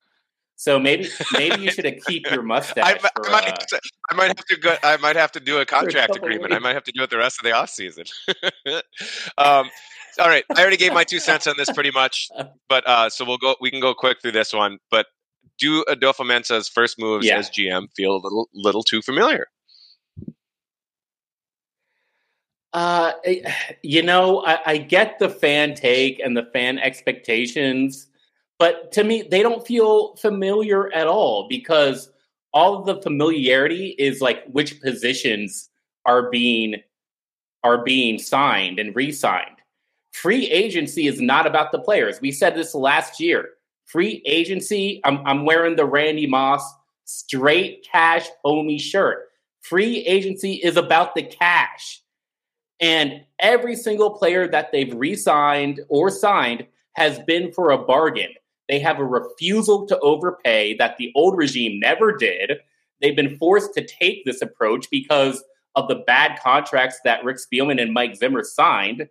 So 0.55 0.79
maybe 0.79 1.07
maybe 1.33 1.61
you 1.61 1.71
should 1.71 1.85
keep 2.05 2.29
your 2.31 2.41
mustache. 2.41 2.85
I, 2.85 2.97
for, 2.97 3.09
I, 3.27 3.31
might, 3.31 3.49
uh, 3.73 3.77
I 4.11 4.15
might 4.15 4.27
have 4.27 4.45
to 4.45 4.57
go. 4.57 4.75
I 4.83 4.97
might 4.97 5.15
have 5.15 5.31
to 5.33 5.39
do 5.39 5.59
a 5.59 5.65
contract 5.65 6.15
agreement. 6.15 6.53
I 6.53 6.59
might 6.59 6.75
have 6.75 6.83
to 6.85 6.91
do 6.91 7.03
it 7.03 7.09
the 7.09 7.17
rest 7.17 7.39
of 7.39 7.43
the 7.43 7.51
off 7.51 7.69
season. 7.69 8.05
um, 9.37 9.69
all 10.17 10.29
right, 10.29 10.45
I 10.55 10.61
already 10.61 10.77
gave 10.77 10.93
my 10.93 11.03
two 11.03 11.19
cents 11.19 11.45
on 11.47 11.55
this 11.57 11.69
pretty 11.71 11.91
much, 11.91 12.29
but 12.69 12.87
uh, 12.87 13.09
so 13.09 13.25
we'll 13.25 13.37
go. 13.37 13.55
We 13.59 13.69
can 13.69 13.81
go 13.81 13.93
quick 13.93 14.21
through 14.21 14.31
this 14.31 14.53
one. 14.53 14.79
But 14.89 15.07
do 15.59 15.83
Adofo-Mensah's 15.89 16.67
first 16.69 16.99
moves 16.99 17.25
yeah. 17.25 17.37
as 17.37 17.49
GM 17.49 17.87
feel 17.95 18.15
a 18.15 18.21
little 18.21 18.49
little 18.53 18.83
too 18.83 19.01
familiar? 19.01 19.47
Uh, 22.73 23.13
you 23.81 24.01
know, 24.01 24.45
I, 24.45 24.59
I 24.65 24.77
get 24.77 25.19
the 25.19 25.29
fan 25.29 25.75
take 25.75 26.19
and 26.19 26.35
the 26.37 26.47
fan 26.53 26.79
expectations, 26.79 28.07
but 28.57 28.91
to 28.93 29.03
me, 29.03 29.23
they 29.23 29.41
don't 29.41 29.65
feel 29.65 30.15
familiar 30.15 30.91
at 30.93 31.07
all 31.07 31.47
because 31.49 32.09
all 32.53 32.77
of 32.77 32.85
the 32.85 33.01
familiarity 33.01 33.95
is 33.99 34.21
like 34.21 34.45
which 34.45 34.79
positions 34.81 35.69
are 36.05 36.29
being 36.29 36.75
are 37.63 37.83
being 37.83 38.19
signed 38.19 38.79
and 38.79 38.95
re-signed. 38.95 39.57
Free 40.13 40.45
agency 40.47 41.07
is 41.07 41.19
not 41.19 41.47
about 41.47 41.71
the 41.71 41.79
players. 41.79 42.21
We 42.21 42.31
said 42.31 42.55
this 42.55 42.75
last 42.75 43.19
year. 43.19 43.49
Free 43.85 44.21
agency, 44.25 45.01
I'm, 45.03 45.25
I'm 45.25 45.45
wearing 45.45 45.75
the 45.75 45.85
Randy 45.85 46.27
Moss 46.27 46.63
straight 47.05 47.85
cash 47.91 48.27
homie 48.45 48.79
shirt. 48.79 49.29
Free 49.61 49.97
agency 50.05 50.53
is 50.53 50.77
about 50.77 51.15
the 51.15 51.23
cash. 51.23 52.01
And 52.79 53.23
every 53.39 53.75
single 53.75 54.11
player 54.11 54.47
that 54.47 54.71
they've 54.71 54.93
re 54.93 55.15
signed 55.15 55.81
or 55.89 56.11
signed 56.11 56.67
has 56.93 57.19
been 57.19 57.51
for 57.51 57.71
a 57.71 57.77
bargain. 57.77 58.33
They 58.67 58.79
have 58.79 58.99
a 58.99 59.05
refusal 59.05 59.85
to 59.87 59.99
overpay 59.99 60.75
that 60.77 60.97
the 60.97 61.11
old 61.15 61.37
regime 61.37 61.79
never 61.79 62.15
did. 62.15 62.53
They've 63.01 63.15
been 63.15 63.37
forced 63.37 63.73
to 63.75 63.85
take 63.85 64.25
this 64.25 64.41
approach 64.41 64.89
because 64.89 65.43
of 65.75 65.87
the 65.87 66.03
bad 66.07 66.39
contracts 66.41 66.99
that 67.03 67.23
Rick 67.23 67.37
Spielman 67.37 67.81
and 67.81 67.93
Mike 67.93 68.15
Zimmer 68.15 68.43
signed. 68.43 69.07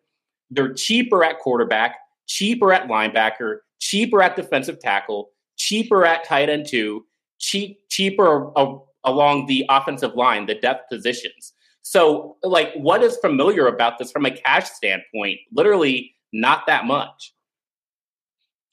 They're 0.50 0.72
cheaper 0.72 1.22
at 1.22 1.38
quarterback, 1.38 1.96
cheaper 2.26 2.72
at 2.72 2.88
linebacker, 2.88 3.58
cheaper 3.80 4.22
at 4.22 4.36
defensive 4.36 4.80
tackle, 4.80 5.30
cheaper 5.56 6.06
at 6.06 6.24
tight 6.24 6.48
end 6.48 6.66
two, 6.66 7.04
cheap, 7.38 7.78
cheaper 7.90 8.50
along 9.04 9.46
the 9.46 9.66
offensive 9.68 10.14
line, 10.14 10.46
the 10.46 10.54
depth 10.54 10.88
positions. 10.90 11.52
So, 11.82 12.38
like, 12.42 12.72
what 12.74 13.02
is 13.02 13.18
familiar 13.18 13.66
about 13.66 13.98
this 13.98 14.10
from 14.10 14.24
a 14.24 14.30
cash 14.30 14.70
standpoint? 14.70 15.40
Literally, 15.52 16.14
not 16.32 16.66
that 16.66 16.86
much. 16.86 17.33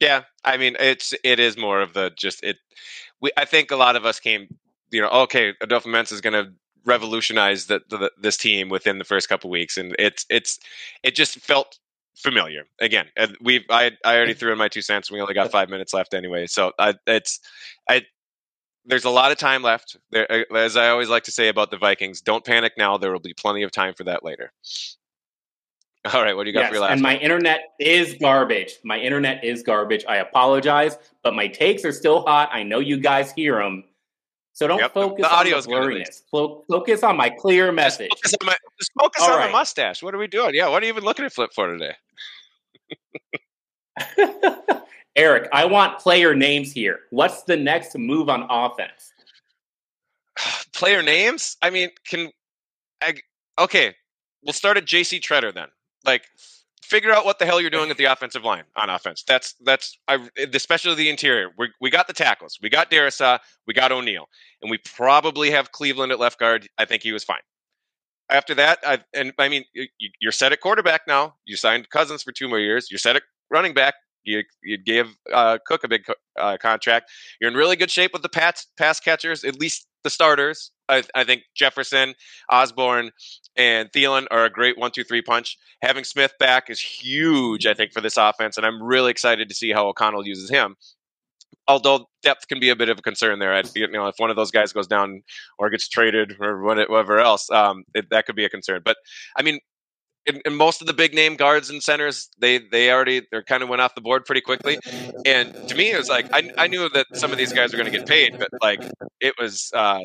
Yeah, 0.01 0.23
I 0.43 0.57
mean, 0.57 0.75
it's 0.79 1.13
it 1.23 1.39
is 1.39 1.57
more 1.57 1.79
of 1.81 1.93
the 1.93 2.11
just 2.17 2.43
it. 2.43 2.57
We 3.21 3.31
I 3.37 3.45
think 3.45 3.71
a 3.71 3.77
lot 3.77 3.95
of 3.95 4.05
us 4.05 4.19
came, 4.19 4.47
you 4.91 4.99
know, 5.01 5.09
okay, 5.09 5.53
Adofo-Mensah 5.63 6.13
is 6.13 6.21
going 6.21 6.33
to 6.33 6.51
revolutionize 6.85 7.67
the, 7.67 7.81
the, 7.89 8.11
this 8.19 8.35
team 8.35 8.69
within 8.69 8.97
the 8.97 9.05
first 9.05 9.29
couple 9.29 9.51
weeks, 9.51 9.77
and 9.77 9.95
it's 9.99 10.25
it's 10.29 10.59
it 11.03 11.15
just 11.15 11.39
felt 11.39 11.77
familiar 12.15 12.63
again. 12.81 13.07
We 13.41 13.63
I 13.69 13.91
I 14.03 14.17
already 14.17 14.33
threw 14.33 14.51
in 14.51 14.57
my 14.57 14.69
two 14.69 14.81
cents. 14.81 15.11
We 15.11 15.21
only 15.21 15.35
got 15.35 15.51
five 15.51 15.69
minutes 15.69 15.93
left 15.93 16.15
anyway, 16.15 16.47
so 16.47 16.73
I, 16.79 16.95
it's 17.05 17.39
I 17.87 18.03
there's 18.85 19.05
a 19.05 19.11
lot 19.11 19.31
of 19.31 19.37
time 19.37 19.63
left. 19.63 19.97
There, 20.11 20.31
uh, 20.31 20.55
as 20.55 20.77
I 20.77 20.89
always 20.89 21.09
like 21.09 21.25
to 21.25 21.31
say 21.31 21.49
about 21.49 21.71
the 21.71 21.77
Vikings, 21.77 22.21
don't 22.21 22.43
panic 22.45 22.73
now. 22.77 22.97
There 22.97 23.11
will 23.11 23.19
be 23.19 23.35
plenty 23.35 23.63
of 23.63 23.71
time 23.71 23.93
for 23.93 24.05
that 24.05 24.25
later. 24.25 24.51
All 26.13 26.23
right, 26.23 26.35
what 26.35 26.43
do 26.43 26.49
you 26.49 26.53
got 26.53 26.61
yes, 26.61 26.69
for 26.69 26.75
your 26.75 26.83
last? 26.83 26.93
And 26.93 27.01
my 27.01 27.17
internet 27.17 27.75
is 27.79 28.15
garbage. 28.19 28.79
My 28.83 28.97
internet 28.99 29.43
is 29.43 29.61
garbage. 29.61 30.03
I 30.09 30.17
apologize, 30.17 30.97
but 31.23 31.35
my 31.35 31.47
takes 31.47 31.85
are 31.85 31.91
still 31.91 32.23
hot. 32.23 32.49
I 32.51 32.63
know 32.63 32.79
you 32.79 32.97
guys 32.97 33.31
hear 33.31 33.61
them. 33.61 33.83
So 34.53 34.67
don't 34.67 34.79
yep, 34.79 34.93
focus 34.93 35.23
the, 35.23 35.29
the 35.29 35.55
on 35.55 35.61
the 35.61 35.67
blurriness. 35.67 36.21
Focus 36.67 37.03
on 37.03 37.17
my 37.17 37.29
clear 37.29 37.71
message. 37.71 38.09
Just 38.23 38.35
focus 38.35 38.35
on, 38.41 38.47
my, 38.47 38.55
just 38.79 38.91
focus 38.99 39.23
on 39.23 39.29
right. 39.29 39.45
the 39.45 39.51
mustache. 39.51 40.03
What 40.03 40.15
are 40.15 40.17
we 40.17 40.27
doing? 40.27 40.55
Yeah, 40.55 40.69
what 40.69 40.81
are 40.81 40.85
you 40.85 40.91
even 40.91 41.03
looking 41.03 41.23
at 41.23 41.33
Flip 41.33 41.51
for 41.53 41.67
today? 41.67 41.93
Eric, 45.15 45.49
I 45.53 45.65
want 45.65 45.99
player 45.99 46.33
names 46.33 46.71
here. 46.71 47.01
What's 47.11 47.43
the 47.43 47.57
next 47.57 47.97
move 47.97 48.27
on 48.27 48.47
offense? 48.49 49.13
player 50.73 51.03
names? 51.03 51.57
I 51.61 51.69
mean, 51.69 51.89
can 52.07 52.31
I, 53.01 53.15
okay, 53.59 53.95
we'll 54.43 54.53
start 54.53 54.77
at 54.77 54.85
JC 54.85 55.21
Tretter 55.21 55.53
then. 55.53 55.67
Like 56.05 56.23
figure 56.83 57.11
out 57.11 57.25
what 57.25 57.39
the 57.39 57.45
hell 57.45 57.61
you're 57.61 57.69
doing 57.69 57.89
at 57.89 57.97
the 57.97 58.05
offensive 58.05 58.43
line 58.43 58.63
on 58.75 58.89
offense. 58.89 59.23
That's 59.25 59.55
that's 59.63 59.97
I, 60.07 60.27
especially 60.53 60.95
the 60.95 61.09
interior. 61.09 61.49
We 61.57 61.69
we 61.79 61.89
got 61.89 62.07
the 62.07 62.13
tackles. 62.13 62.59
We 62.61 62.69
got 62.69 62.91
Darrisaw. 62.91 63.39
We 63.65 63.73
got 63.73 63.91
O'Neill, 63.91 64.27
and 64.61 64.69
we 64.69 64.77
probably 64.79 65.51
have 65.51 65.71
Cleveland 65.71 66.11
at 66.11 66.19
left 66.19 66.39
guard. 66.39 66.67
I 66.77 66.85
think 66.85 67.03
he 67.03 67.13
was 67.13 67.23
fine. 67.23 67.41
After 68.29 68.53
that, 68.55 68.79
I 68.85 68.99
and 69.13 69.33
I 69.39 69.49
mean, 69.49 69.63
you're 70.19 70.31
set 70.31 70.51
at 70.51 70.61
quarterback 70.61 71.01
now. 71.07 71.35
You 71.45 71.55
signed 71.55 71.89
Cousins 71.89 72.23
for 72.23 72.31
two 72.31 72.47
more 72.47 72.59
years. 72.59 72.89
You're 72.91 72.97
set 72.99 73.15
at 73.15 73.23
running 73.49 73.73
back. 73.73 73.95
You, 74.23 74.43
you 74.63 74.77
gave 74.77 75.15
uh, 75.33 75.57
Cook 75.65 75.83
a 75.83 75.87
big 75.87 76.03
uh, 76.39 76.57
contract. 76.57 77.09
You're 77.39 77.49
in 77.49 77.57
really 77.57 77.75
good 77.75 77.89
shape 77.89 78.13
with 78.13 78.21
the 78.21 78.29
pass, 78.29 78.67
pass 78.77 78.99
catchers, 78.99 79.43
at 79.43 79.59
least 79.59 79.87
the 80.03 80.09
starters. 80.09 80.71
I, 80.89 81.03
I, 81.15 81.23
think 81.23 81.43
Jefferson, 81.55 82.15
Osborne, 82.49 83.11
and 83.55 83.89
Thielen 83.91 84.27
are 84.29 84.45
a 84.45 84.49
great 84.49 84.77
one, 84.77 84.91
two, 84.91 85.03
three 85.03 85.21
punch. 85.21 85.57
Having 85.81 86.03
Smith 86.03 86.33
back 86.39 86.69
is 86.69 86.81
huge, 86.81 87.65
I 87.65 87.73
think, 87.73 87.93
for 87.93 88.01
this 88.01 88.17
offense, 88.17 88.57
and 88.57 88.65
I'm 88.65 88.81
really 88.81 89.11
excited 89.11 89.49
to 89.49 89.55
see 89.55 89.71
how 89.71 89.87
O'Connell 89.87 90.27
uses 90.27 90.49
him. 90.49 90.75
Although 91.67 92.07
depth 92.23 92.47
can 92.47 92.59
be 92.59 92.69
a 92.69 92.75
bit 92.75 92.89
of 92.89 92.99
a 92.99 93.01
concern 93.01 93.39
there, 93.39 93.53
I, 93.53 93.63
you 93.75 93.87
know, 93.87 94.07
if 94.07 94.15
one 94.17 94.29
of 94.29 94.35
those 94.35 94.51
guys 94.51 94.73
goes 94.73 94.87
down 94.87 95.21
or 95.57 95.69
gets 95.69 95.87
traded 95.87 96.35
or 96.39 96.61
whatever 96.63 97.19
else, 97.19 97.49
um, 97.51 97.83
it, 97.93 98.09
that 98.09 98.25
could 98.25 98.35
be 98.35 98.45
a 98.45 98.49
concern. 98.49 98.81
But 98.83 98.97
I 99.37 99.43
mean, 99.43 99.59
in, 100.25 100.41
in, 100.45 100.55
most 100.55 100.81
of 100.81 100.87
the 100.87 100.93
big 100.93 101.13
name 101.13 101.35
guards 101.35 101.69
and 101.69 101.81
centers, 101.81 102.29
they 102.37 102.59
they 102.59 102.91
already 102.91 103.25
they're 103.31 103.43
kind 103.43 103.63
of 103.63 103.69
went 103.69 103.81
off 103.81 103.95
the 103.95 104.01
board 104.01 104.25
pretty 104.25 104.41
quickly. 104.41 104.77
And 105.25 105.53
to 105.67 105.75
me, 105.75 105.91
it 105.91 105.97
was 105.97 106.09
like 106.09 106.31
I, 106.33 106.51
I 106.57 106.67
knew 106.67 106.89
that 106.89 107.07
some 107.13 107.31
of 107.31 107.37
these 107.37 107.53
guys 107.53 107.71
were 107.71 107.77
going 107.77 107.91
to 107.91 107.97
get 107.97 108.07
paid, 108.07 108.37
but 108.37 108.49
like 108.61 108.83
it 109.19 109.33
was 109.39 109.71
uh, 109.73 110.01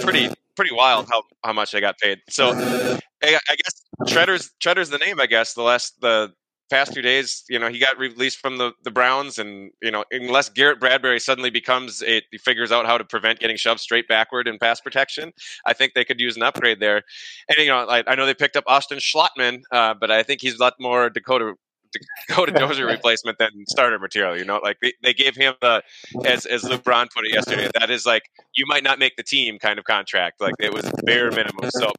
pretty 0.00 0.28
pretty 0.56 0.74
wild 0.74 1.06
how, 1.08 1.22
how 1.44 1.52
much 1.52 1.70
they 1.70 1.80
got 1.80 1.98
paid. 1.98 2.18
So 2.28 2.50
I, 2.52 3.38
I 3.48 3.56
guess 3.56 3.84
Tretter's 4.12 4.50
Tretter's 4.60 4.90
the 4.90 4.98
name. 4.98 5.20
I 5.20 5.26
guess 5.26 5.54
the 5.54 5.62
last 5.62 6.00
the 6.00 6.32
past 6.70 6.92
few 6.92 7.02
days, 7.02 7.44
you 7.48 7.58
know, 7.58 7.68
he 7.68 7.78
got 7.78 7.98
released 7.98 8.38
from 8.38 8.58
the, 8.58 8.72
the 8.84 8.90
Browns, 8.90 9.38
and 9.38 9.70
you 9.82 9.90
know, 9.90 10.04
unless 10.10 10.48
Garrett 10.48 10.80
Bradbury 10.80 11.20
suddenly 11.20 11.50
becomes 11.50 12.02
a 12.02 12.22
he 12.30 12.38
figures 12.38 12.72
out 12.72 12.86
how 12.86 12.98
to 12.98 13.04
prevent 13.04 13.40
getting 13.40 13.56
shoved 13.56 13.80
straight 13.80 14.08
backward 14.08 14.48
in 14.48 14.58
pass 14.58 14.80
protection, 14.80 15.32
I 15.66 15.72
think 15.72 15.94
they 15.94 16.04
could 16.04 16.20
use 16.20 16.36
an 16.36 16.42
upgrade 16.42 16.80
there. 16.80 17.02
And 17.48 17.58
you 17.58 17.68
know, 17.68 17.86
I, 17.88 18.02
I 18.06 18.14
know 18.14 18.26
they 18.26 18.34
picked 18.34 18.56
up 18.56 18.64
Austin 18.66 18.98
Schlottmann, 18.98 19.62
uh, 19.72 19.94
but 20.00 20.10
I 20.10 20.22
think 20.22 20.40
he's 20.40 20.56
a 20.56 20.60
lot 20.60 20.74
more 20.78 21.10
Dakota 21.10 21.54
Dakota 22.28 22.52
Dozier 22.52 22.86
replacement 22.86 23.38
than 23.38 23.50
starter 23.68 23.98
material. 23.98 24.36
You 24.36 24.44
know, 24.44 24.60
like 24.62 24.78
they, 24.80 24.92
they 25.02 25.14
gave 25.14 25.36
him 25.36 25.54
the 25.60 25.82
as 26.24 26.46
as 26.46 26.64
Luke 26.64 26.84
Braun 26.84 27.08
put 27.14 27.26
it 27.26 27.32
yesterday. 27.32 27.70
That 27.78 27.90
is 27.90 28.06
like 28.06 28.22
you 28.56 28.64
might 28.66 28.82
not 28.82 28.98
make 28.98 29.16
the 29.16 29.22
team 29.22 29.58
kind 29.58 29.78
of 29.78 29.84
contract. 29.84 30.40
Like 30.40 30.54
it 30.58 30.72
was 30.72 30.90
bare 31.04 31.30
minimum. 31.30 31.70
So 31.70 31.92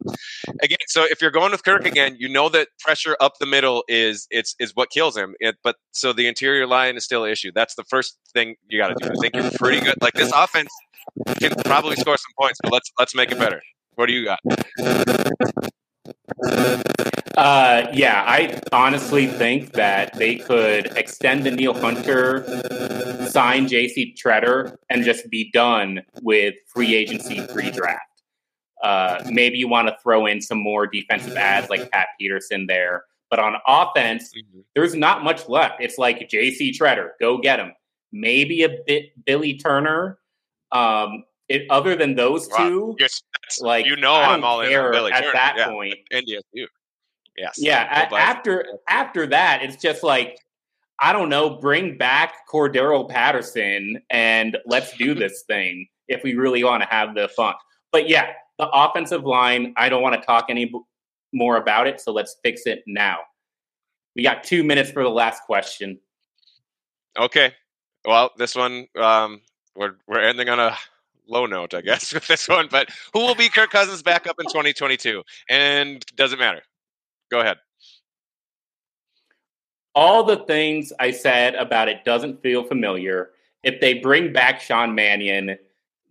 again, 0.61 0.77
so 0.87 1.05
if 1.09 1.21
you're 1.21 1.31
going 1.31 1.51
with 1.51 1.63
Kirk 1.63 1.85
again, 1.85 2.15
you 2.19 2.29
know 2.29 2.49
that 2.49 2.69
pressure 2.79 3.15
up 3.19 3.33
the 3.39 3.45
middle 3.45 3.83
is 3.87 4.27
it's 4.29 4.55
is 4.59 4.75
what 4.75 4.89
kills 4.89 5.15
him. 5.15 5.35
It, 5.39 5.57
but 5.63 5.75
so 5.91 6.13
the 6.13 6.27
interior 6.27 6.67
line 6.67 6.97
is 6.97 7.03
still 7.03 7.23
an 7.23 7.31
issue. 7.31 7.51
That's 7.53 7.75
the 7.75 7.83
first 7.85 8.17
thing 8.33 8.55
you 8.67 8.79
got 8.79 8.89
to 8.89 8.95
do. 8.95 9.09
I 9.11 9.15
think 9.21 9.35
you're 9.35 9.51
pretty 9.51 9.81
good. 9.81 9.95
Like 10.01 10.13
this 10.13 10.31
offense 10.35 10.69
can 11.39 11.51
probably 11.65 11.95
score 11.95 12.17
some 12.17 12.33
points, 12.39 12.59
but 12.61 12.71
let's 12.71 12.91
let's 12.97 13.15
make 13.15 13.31
it 13.31 13.39
better. 13.39 13.61
What 13.95 14.07
do 14.07 14.13
you 14.13 14.25
got? 14.25 14.39
Uh, 17.39 17.89
yeah, 17.93 18.25
I 18.27 18.59
honestly 18.73 19.25
think 19.25 19.71
that 19.71 20.13
they 20.15 20.35
could 20.35 20.87
extend 20.97 21.45
Danielle 21.45 21.73
Hunter, 21.73 22.43
sign 23.29 23.65
JC 23.65 24.13
Tretter, 24.13 24.75
and 24.89 25.05
just 25.05 25.29
be 25.29 25.49
done 25.51 26.01
with 26.21 26.55
free 26.67 26.93
agency 26.95 27.47
pre 27.47 27.71
draft. 27.71 28.23
Uh, 28.83 29.23
maybe 29.27 29.57
you 29.57 29.69
want 29.69 29.87
to 29.87 29.95
throw 30.03 30.25
in 30.25 30.41
some 30.41 30.57
more 30.57 30.85
defensive 30.85 31.37
ads 31.37 31.69
like 31.69 31.89
Pat 31.91 32.07
Peterson 32.19 32.65
there. 32.67 33.05
But 33.29 33.39
on 33.39 33.55
offense, 33.65 34.33
mm-hmm. 34.33 34.59
there's 34.75 34.93
not 34.93 35.23
much 35.23 35.47
left. 35.47 35.75
It's 35.79 35.97
like 35.97 36.19
JC 36.29 36.77
Tretter, 36.77 37.11
go 37.21 37.37
get 37.37 37.57
him. 37.57 37.71
Maybe 38.11 38.63
a 38.63 38.79
bit 38.85 39.11
Billy 39.25 39.53
Turner. 39.57 40.19
Um, 40.73 41.23
it, 41.47 41.67
other 41.69 41.95
than 41.95 42.15
those 42.15 42.49
two, 42.49 42.97
yes, 42.99 43.23
like 43.61 43.85
you 43.85 43.95
know, 43.95 44.13
I'm 44.13 44.43
all 44.43 44.59
in 44.59 44.69
Billy 44.69 45.13
at 45.13 45.21
Turner. 45.21 45.31
that 45.33 45.53
yeah. 45.57 45.69
point. 45.69 45.95
Yes. 47.39 47.55
Yeah. 47.57 48.07
A- 48.09 48.15
after 48.15 48.65
after 48.87 49.27
that, 49.27 49.63
it's 49.63 49.81
just 49.81 50.03
like 50.03 50.39
I 50.99 51.13
don't 51.13 51.29
know. 51.29 51.51
Bring 51.51 51.97
back 51.97 52.47
Cordarrelle 52.51 53.09
Patterson 53.09 54.01
and 54.09 54.57
let's 54.65 54.95
do 54.97 55.13
this 55.15 55.43
thing 55.47 55.87
if 56.07 56.23
we 56.23 56.33
really 56.33 56.63
want 56.63 56.83
to 56.83 56.89
have 56.89 57.15
the 57.15 57.29
fun. 57.29 57.53
But 57.91 58.09
yeah, 58.09 58.31
the 58.57 58.69
offensive 58.69 59.23
line. 59.23 59.73
I 59.77 59.89
don't 59.89 60.01
want 60.01 60.19
to 60.19 60.25
talk 60.25 60.47
any 60.49 60.71
more 61.33 61.57
about 61.57 61.87
it, 61.87 62.01
so 62.01 62.11
let's 62.11 62.35
fix 62.43 62.65
it 62.65 62.83
now. 62.85 63.19
We 64.15 64.23
got 64.23 64.43
two 64.43 64.63
minutes 64.63 64.91
for 64.91 65.03
the 65.03 65.09
last 65.09 65.43
question. 65.43 65.99
Okay. 67.17 67.53
Well, 68.05 68.31
this 68.37 68.55
one 68.55 68.87
um, 68.97 69.41
we're 69.75 69.95
we're 70.07 70.19
ending 70.19 70.49
on 70.49 70.59
a 70.59 70.77
low 71.27 71.45
note, 71.45 71.73
I 71.73 71.81
guess, 71.81 72.13
with 72.13 72.27
this 72.27 72.47
one. 72.47 72.67
But 72.69 72.89
who 73.13 73.19
will 73.19 73.35
be 73.35 73.49
Kirk 73.49 73.71
Cousins 73.71 74.03
backup 74.03 74.39
in 74.39 74.45
2022? 74.47 75.23
And 75.49 76.05
does 76.15 76.33
it 76.33 76.39
matter? 76.39 76.61
Go 77.31 77.39
ahead. 77.39 77.57
All 79.95 80.23
the 80.23 80.37
things 80.37 80.93
I 80.99 81.11
said 81.11 81.55
about 81.55 81.89
it 81.89 82.05
doesn't 82.05 82.41
feel 82.41 82.63
familiar. 82.63 83.31
If 83.63 83.81
they 83.81 83.95
bring 83.95 84.31
back 84.31 84.61
Sean 84.61 84.95
Mannion, 84.95 85.57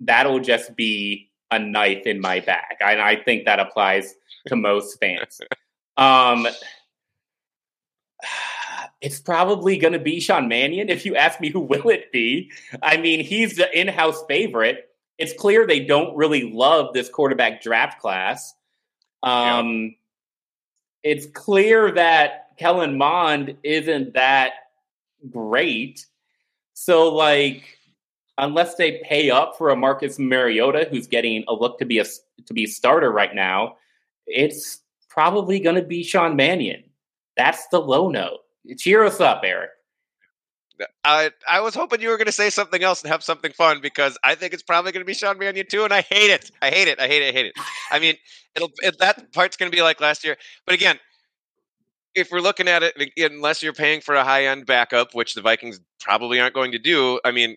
that'll 0.01 0.41
just 0.41 0.77
be 0.77 1.31
a 1.51 1.59
knife 1.59 2.07
in 2.07 2.21
my 2.21 2.41
back. 2.41 2.79
And 2.81 3.01
I 3.01 3.17
think 3.17 3.47
that 3.47 3.61
applies 3.61 4.15
to 4.47 4.57
most 4.57 4.99
fans. 5.01 5.41
Um, 5.97 6.47
it's 9.01 9.19
probably 9.19 9.79
going 9.79 9.95
to 9.95 9.99
be 9.99 10.21
Sean 10.21 10.47
Mannion. 10.47 10.89
If 10.89 11.05
you 11.05 11.17
ask 11.17 11.41
me, 11.41 11.51
who 11.51 11.59
will 11.59 11.89
it 11.89 12.13
be? 12.13 12.53
I 12.81 12.99
mean, 12.99 13.25
he's 13.25 13.57
the 13.57 13.69
in-house 13.77 14.23
favorite. 14.29 14.91
It's 15.19 15.33
clear 15.33 15.67
they 15.67 15.81
don't 15.81 16.17
really 16.17 16.53
love 16.53 16.95
this 16.95 17.09
quarterback 17.09 17.63
draft 17.63 18.01
class. 18.01 18.55
Um. 19.25 19.97
It's 21.03 21.27
clear 21.27 21.93
that 21.93 22.57
Kellen 22.59 22.99
Mond 22.99 23.57
isn't 23.63 24.15
that 24.15 24.53
great. 25.31 26.07
So, 26.75 27.15
like, 27.15 27.79
unless 28.39 28.77
they 28.77 29.01
pay 29.05 29.31
up 29.31 29.57
for 29.57 29.71
a 29.71 29.77
Marcus 29.77 30.19
Mariota 30.19 30.87
who's 30.91 31.07
getting 31.07 31.45
a 31.49 31.53
look 31.53 31.79
to 31.79 31.85
be 31.85 31.99
a 31.99 32.05
to 32.47 32.55
be 32.55 32.65
a 32.65 32.69
starter 32.69 33.11
right 33.13 33.35
now, 33.35 33.77
it's 34.27 34.81
probably 35.09 35.61
going 35.61 35.77
to 35.77 35.83
be 35.83 36.03
Sean 36.03 36.37
Mannion. 36.37 36.85
That's 37.37 37.67
the 37.69 37.81
low 37.81 38.09
note. 38.09 38.41
Cheer 38.77 39.05
us 39.05 39.21
up, 39.21 39.43
Eric. 39.45 39.71
I 41.05 41.31
I 41.49 41.61
was 41.61 41.75
hoping 41.75 42.01
you 42.01 42.09
were 42.09 42.17
going 42.17 42.27
to 42.27 42.33
say 42.33 42.51
something 42.51 42.83
else 42.83 43.03
and 43.03 43.11
have 43.11 43.23
something 43.23 43.53
fun 43.53 43.81
because 43.81 44.19
I 44.23 44.35
think 44.35 44.53
it's 44.55 44.62
probably 44.62 44.93
going 44.93 45.03
to 45.03 45.07
be 45.07 45.14
Sean 45.14 45.38
Mannion 45.38 45.67
too, 45.69 45.85
and 45.85 45.93
I 45.93 46.03
hate 46.03 46.31
it. 46.31 46.51
I 46.62 46.71
hate 46.71 46.88
it. 46.88 47.01
I 47.01 47.07
hate 47.07 47.23
it. 47.23 47.31
I 47.31 47.33
hate 47.33 47.47
it. 47.47 47.53
I 47.91 47.99
mean, 47.99 48.14
it'll 48.55 48.71
it, 48.79 48.99
that 48.99 49.33
part's 49.33 49.57
going 49.57 49.71
to 49.71 49.77
be 49.77 49.83
like 49.83 50.01
last 50.01 50.25
year. 50.25 50.37
But 50.67 50.75
again, 50.75 50.99
if 52.14 52.31
we're 52.31 52.41
looking 52.41 52.69
at 52.69 52.83
it, 52.83 53.12
unless 53.17 53.62
you're 53.62 53.73
paying 53.73 54.01
for 54.01 54.14
a 54.14 54.25
high 54.25 54.47
end 54.47 54.67
backup, 54.67 55.14
which 55.14 55.35
the 55.35 55.41
Vikings 55.41 55.81
probably 56.01 56.41
aren't 56.41 56.55
going 56.55 56.73
to 56.73 56.79
do, 56.79 57.21
I 57.25 57.31
mean, 57.31 57.57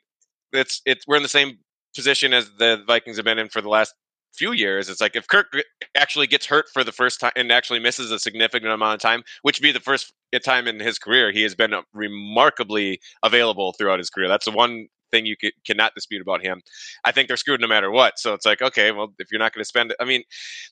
it's 0.54 0.82
it's 0.86 1.06
we're 1.08 1.18
in 1.18 1.24
the 1.24 1.30
same 1.30 1.60
position 1.96 2.34
as 2.34 2.52
the 2.58 2.84
Vikings 2.88 3.18
have 3.18 3.26
been 3.26 3.40
in 3.40 3.50
for 3.50 3.62
the 3.62 3.70
last 3.70 3.94
few 4.34 4.52
years. 4.54 4.90
It's 4.90 5.02
like 5.02 5.16
if 5.16 5.28
Kirk 5.28 5.48
actually 5.96 6.28
gets 6.28 6.46
hurt 6.46 6.66
for 6.74 6.84
the 6.84 6.92
first 6.92 7.20
time 7.20 7.32
and 7.36 7.52
actually 7.52 7.80
misses 7.80 8.12
a 8.12 8.20
significant 8.20 8.72
amount 8.72 8.96
of 8.96 9.00
time, 9.02 9.24
which 9.42 9.60
would 9.60 9.64
be 9.64 9.72
the 9.72 9.80
first 9.80 10.14
time 10.44 10.68
in 10.68 10.80
his 10.80 10.98
career, 10.98 11.32
he 11.32 11.44
has 11.44 11.56
been 11.56 11.74
remarkably 11.94 13.00
available 13.24 13.74
throughout 13.74 14.00
his 14.00 14.10
career. 14.10 14.28
That's 14.28 14.46
the 14.46 14.52
one 14.52 14.88
thing 15.12 15.26
you 15.26 15.36
cannot 15.66 15.94
dispute 15.94 16.22
about 16.22 16.42
him. 16.42 16.62
I 17.04 17.12
think 17.12 17.28
they're 17.28 17.38
screwed 17.38 17.62
no 17.62 17.68
matter 17.68 17.92
what. 17.92 18.18
So 18.18 18.34
it's 18.34 18.46
like, 18.46 18.62
okay, 18.62 18.92
well, 18.92 19.14
if 19.20 19.32
you're 19.32 19.40
not 19.40 19.54
going 19.54 19.62
to 19.62 19.68
spend 19.68 19.92
it, 19.92 19.98
I 20.00 20.06
mean, 20.06 20.24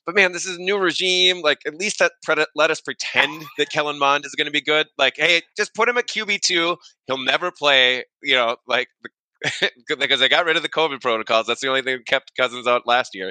but 0.06 0.14
man, 0.14 0.32
this 0.32 0.46
is 0.46 0.56
a 0.56 0.60
new 0.60 0.78
regime. 0.78 1.42
Like, 1.42 1.58
at 1.66 1.74
least 1.74 1.98
that 1.98 2.12
pre- 2.24 2.46
let 2.56 2.70
us 2.70 2.80
pretend 2.80 3.44
that 3.58 3.70
Kellen 3.70 3.98
Mond 3.98 4.24
is 4.24 4.34
going 4.34 4.46
to 4.46 4.50
be 4.50 4.62
good. 4.62 4.86
Like, 4.98 5.14
hey, 5.16 5.42
just 5.56 5.74
put 5.74 5.88
him 5.88 5.98
at 5.98 6.08
QB 6.08 6.40
two. 6.40 6.76
He'll 7.06 7.18
never 7.22 7.52
play. 7.52 8.04
You 8.22 8.34
know, 8.34 8.56
like 8.66 8.88
the 9.02 9.10
because 9.98 10.20
they 10.20 10.28
got 10.28 10.44
rid 10.44 10.56
of 10.56 10.62
the 10.62 10.68
COVID 10.68 11.00
protocols. 11.00 11.46
That's 11.46 11.60
the 11.60 11.68
only 11.68 11.82
thing 11.82 11.96
that 11.98 12.06
kept 12.06 12.36
Cousins 12.36 12.66
out 12.66 12.86
last 12.86 13.14
year. 13.14 13.30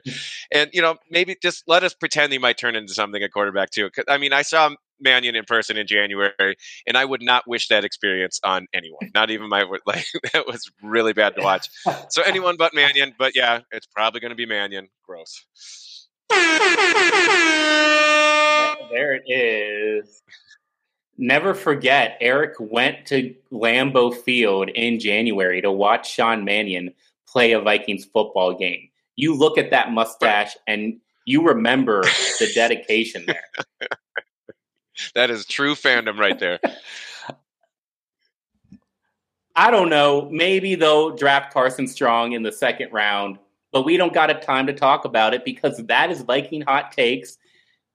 And 0.51 0.69
you 0.73 0.81
know, 0.81 0.97
maybe 1.09 1.35
just 1.41 1.63
let 1.67 1.83
us 1.83 1.93
pretend 1.93 2.31
he 2.31 2.39
might 2.39 2.57
turn 2.57 2.75
into 2.75 2.93
something 2.93 3.21
at 3.21 3.31
quarterback 3.31 3.69
too. 3.71 3.89
I 4.07 4.17
mean, 4.17 4.33
I 4.33 4.41
saw 4.41 4.71
Mannion 4.99 5.35
in 5.35 5.45
person 5.45 5.77
in 5.77 5.87
January, 5.87 6.55
and 6.87 6.97
I 6.97 7.05
would 7.05 7.21
not 7.21 7.47
wish 7.47 7.67
that 7.69 7.85
experience 7.85 8.39
on 8.43 8.67
anyone. 8.73 9.11
Not 9.13 9.29
even 9.31 9.49
my 9.49 9.63
like 9.85 10.05
that 10.33 10.47
was 10.47 10.69
really 10.81 11.13
bad 11.13 11.35
to 11.35 11.41
watch. 11.41 11.69
So 12.09 12.21
anyone 12.23 12.57
but 12.57 12.73
Mannion. 12.73 13.13
But 13.17 13.33
yeah, 13.35 13.61
it's 13.71 13.87
probably 13.87 14.19
going 14.19 14.31
to 14.31 14.35
be 14.35 14.45
Mannion. 14.45 14.89
Gross. 15.05 15.45
There 18.91 19.13
it 19.13 19.23
is 19.27 20.21
never 21.19 21.53
forget 21.53 22.17
Eric 22.21 22.55
went 22.59 23.05
to 23.07 23.35
Lambeau 23.51 24.15
Field 24.15 24.69
in 24.69 24.99
January 24.99 25.61
to 25.61 25.71
watch 25.71 26.11
Sean 26.11 26.45
Mannion 26.45 26.93
play 27.27 27.51
a 27.51 27.59
Vikings 27.59 28.05
football 28.05 28.57
game. 28.57 28.89
You 29.15 29.35
look 29.35 29.57
at 29.57 29.69
that 29.71 29.91
mustache 29.91 30.55
and 30.65 30.99
you 31.25 31.45
remember 31.45 32.01
the 32.03 32.49
dedication 32.55 33.25
there. 33.27 33.43
that 35.15 35.29
is 35.29 35.45
true 35.45 35.75
fandom 35.75 36.17
right 36.17 36.39
there. 36.39 36.59
I 39.55 39.71
don't 39.71 39.89
know. 39.89 40.29
Maybe 40.31 40.75
they'll 40.75 41.15
draft 41.17 41.53
Carson 41.53 41.85
Strong 41.85 42.31
in 42.31 42.43
the 42.43 42.51
second 42.51 42.93
round, 42.93 43.39
but 43.73 43.83
we 43.83 43.97
don't 43.97 44.13
got 44.13 44.29
a 44.29 44.35
time 44.35 44.67
to 44.67 44.73
talk 44.73 45.03
about 45.03 45.33
it 45.33 45.43
because 45.43 45.77
that 45.87 46.09
is 46.11 46.21
Viking 46.21 46.61
hot 46.61 46.93
takes. 46.93 47.37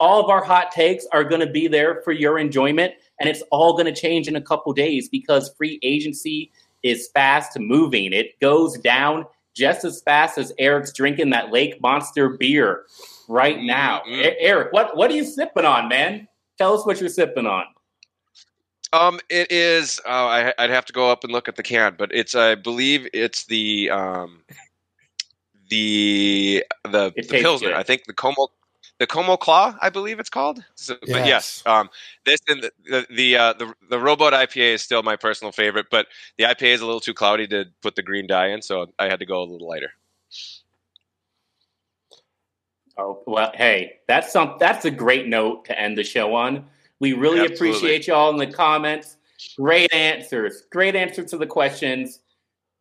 All 0.00 0.22
of 0.22 0.28
our 0.28 0.42
hot 0.42 0.72
takes 0.72 1.07
are 1.12 1.24
going 1.24 1.40
to 1.40 1.50
be 1.50 1.68
there 1.68 2.02
for 2.02 2.12
your 2.12 2.38
enjoyment. 2.38 2.94
And 3.20 3.28
it's 3.28 3.42
all 3.50 3.74
going 3.74 3.87
to 3.87 3.94
change 3.94 4.28
in 4.28 4.37
a 4.37 4.40
couple 4.40 4.72
days 4.72 5.09
because 5.09 5.54
free 5.57 5.78
agency 5.83 6.50
is 6.83 7.09
fast 7.14 7.59
moving. 7.59 8.12
It 8.12 8.38
goes 8.40 8.76
down 8.78 9.26
just 9.54 9.85
as 9.85 10.02
fast 10.02 10.37
as 10.37 10.52
Eric's 10.59 10.92
drinking 10.92 11.30
that 11.30 11.52
Lake 11.52 11.80
Monster 11.80 12.30
beer 12.30 12.85
right 13.28 13.61
now. 13.61 14.02
Mm-hmm. 14.07 14.33
Eric, 14.38 14.72
what 14.72 14.96
what 14.96 15.11
are 15.11 15.14
you 15.14 15.24
sipping 15.24 15.64
on, 15.64 15.88
man? 15.88 16.28
Tell 16.59 16.74
us 16.74 16.85
what 16.85 17.00
you're 17.00 17.09
sipping 17.09 17.46
on. 17.46 17.64
Um, 18.92 19.18
it 19.28 19.50
is. 19.50 20.00
Uh, 20.07 20.52
I, 20.57 20.62
would 20.62 20.70
have 20.70 20.85
to 20.87 20.92
go 20.92 21.11
up 21.11 21.24
and 21.24 21.33
look 21.33 21.48
at 21.48 21.57
the 21.57 21.62
can, 21.62 21.96
but 21.98 22.11
it's. 22.12 22.35
I 22.35 22.54
believe 22.54 23.09
it's 23.12 23.44
the 23.46 23.90
um, 23.90 24.42
the 25.68 26.64
the, 26.85 27.12
the 27.16 27.22
pilsner. 27.22 27.68
Good. 27.68 27.76
I 27.76 27.83
think 27.83 28.04
the 28.04 28.12
Como 28.12 28.48
the 28.98 29.07
Como 29.07 29.37
Claw, 29.37 29.76
I 29.80 29.90
believe 29.90 30.20
it's 30.20 30.30
called. 30.30 30.64
So, 30.76 30.94
yes. 31.02 31.12
But 31.12 31.26
yes, 31.26 31.62
um, 31.66 31.90
this 32.24 32.40
and 32.48 32.62
the 32.62 32.72
the 32.85 33.07
the, 33.11 33.37
uh, 33.37 33.52
the 33.54 33.74
the 33.90 33.98
Rowboat 33.98 34.33
IPA 34.33 34.74
is 34.74 34.83
still 34.83 35.02
my 35.02 35.16
personal 35.16 35.52
favorite, 35.52 35.87
but 35.90 36.07
the 36.38 36.44
IPA 36.44 36.74
is 36.74 36.80
a 36.80 36.87
little 36.87 37.00
too 37.00 37.14
cloudy 37.14 37.46
to 37.48 37.66
put 37.83 37.96
the 37.96 38.02
green 38.02 38.26
dye 38.26 38.48
in, 38.48 38.62
so 38.62 38.87
I 38.98 39.07
had 39.07 39.18
to 39.18 39.26
go 39.26 39.42
a 39.42 39.44
little 39.44 39.68
lighter. 39.68 39.90
Oh 42.96 43.22
well, 43.26 43.50
hey, 43.54 44.00
that's 44.07 44.33
some 44.33 44.57
that's 44.61 44.85
a 44.85 44.90
great 44.90 45.26
note 45.26 45.64
to 45.66 45.78
end 45.78 45.98
the 45.98 46.04
show 46.04 46.35
on. 46.35 46.66
We 47.00 47.12
really 47.12 47.40
Absolutely. 47.40 47.70
appreciate 47.70 48.07
y'all 48.07 48.30
in 48.30 48.37
the 48.37 48.46
comments. 48.46 49.16
Great 49.57 49.92
answers, 49.92 50.62
great 50.70 50.94
answers 50.94 51.30
to 51.30 51.38
the 51.38 51.46
questions. 51.46 52.20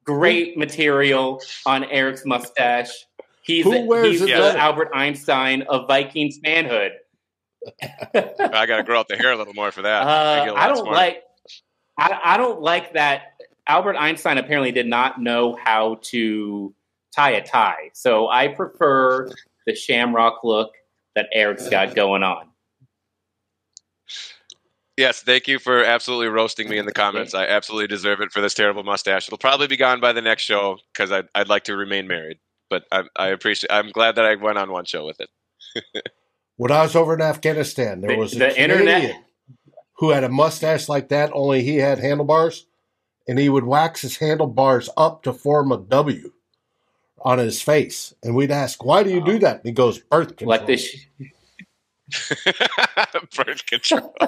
Great 0.06 0.58
material 0.58 1.41
on 1.65 1.86
Eric's 1.86 2.26
mustache. 2.26 3.06
He's, 3.43 3.65
Who 3.65 3.86
wears 3.86 4.08
he's 4.08 4.21
the 4.21 4.58
Albert 4.58 4.91
Einstein 4.93 5.63
of 5.63 5.88
Vikings 5.88 6.39
manhood. 6.41 6.93
I 8.13 8.65
got 8.65 8.77
to 8.77 8.84
grow 8.84 8.99
out 8.99 9.08
the 9.10 9.17
hair 9.17 9.34
a 9.34 9.38
little 9.38 9.53
more 9.53 9.71
for 9.71 9.82
that. 9.82 10.03
Uh, 10.03 10.53
I 10.56 10.67
don't 10.67 10.77
smarter. 10.77 10.91
like. 10.91 11.23
I, 11.97 12.19
I 12.23 12.38
don't 12.38 12.62
like 12.62 12.93
that. 12.93 13.34
Albert 13.67 13.97
Einstein 13.97 14.38
apparently 14.38 14.71
did 14.71 14.88
not 14.88 15.21
know 15.21 15.58
how 15.62 15.99
to 16.03 16.73
tie 17.15 17.32
a 17.32 17.45
tie, 17.45 17.91
so 17.93 18.29
I 18.29 18.47
prefer 18.47 19.29
the 19.65 19.75
shamrock 19.75 20.43
look 20.43 20.71
that 21.15 21.27
Eric's 21.34 21.69
got 21.69 21.95
going 21.95 22.23
on. 22.23 22.47
Yes, 24.97 25.21
thank 25.21 25.47
you 25.47 25.60
for 25.60 25.84
absolutely 25.84 26.27
roasting 26.27 26.69
me 26.69 26.77
in 26.77 26.86
the 26.86 26.91
comments. 26.91 27.34
I 27.34 27.45
absolutely 27.45 27.88
deserve 27.88 28.21
it 28.21 28.32
for 28.32 28.41
this 28.41 28.53
terrible 28.53 28.84
mustache. 28.84 29.27
It'll 29.27 29.38
probably 29.38 29.67
be 29.67 29.77
gone 29.77 29.99
by 29.99 30.13
the 30.13 30.21
next 30.21 30.43
show 30.43 30.77
because 30.93 31.12
I'd, 31.12 31.27
I'd 31.34 31.47
like 31.49 31.63
to 31.65 31.75
remain 31.75 32.08
married 32.08 32.38
but 32.73 32.86
I, 32.91 33.03
I 33.15 33.27
appreciate. 33.27 33.71
I'm 33.71 33.91
glad 33.91 34.15
that 34.15 34.25
I 34.25 34.33
went 34.33 34.57
on 34.57 34.71
one 34.71 34.86
show 34.86 35.05
with 35.05 35.21
it. 35.21 35.29
when 36.57 36.71
I 36.71 36.81
was 36.81 36.95
over 36.95 37.13
in 37.13 37.21
Afghanistan, 37.21 38.01
there 38.01 38.17
was 38.17 38.31
the, 38.31 38.47
a 38.47 38.49
the 38.49 38.59
internet 38.59 39.23
who 39.97 40.09
had 40.09 40.23
a 40.23 40.29
mustache 40.29 40.89
like 40.89 41.09
that. 41.09 41.29
Only 41.33 41.62
he 41.63 41.75
had 41.75 41.99
handlebars, 41.99 42.65
and 43.27 43.38
he 43.38 43.49
would 43.49 43.65
wax 43.65 44.01
his 44.01 44.17
handlebars 44.17 44.89
up 44.97 45.21
to 45.23 45.33
form 45.33 45.71
a 45.71 45.77
W 45.77 46.31
on 47.21 47.38
his 47.38 47.62
face. 47.62 48.15
And 48.23 48.33
we'd 48.33 48.49
ask, 48.49 48.83
"Why 48.83 49.03
do 49.03 49.12
you 49.12 49.23
do 49.23 49.38
that?" 49.39 49.57
And 49.57 49.65
he 49.65 49.71
goes, 49.71 49.99
"Birth 49.99 50.36
control." 50.36 50.49
Like 50.49 50.65
this. 50.65 50.95
Birth 53.36 53.67
control. 53.67 54.15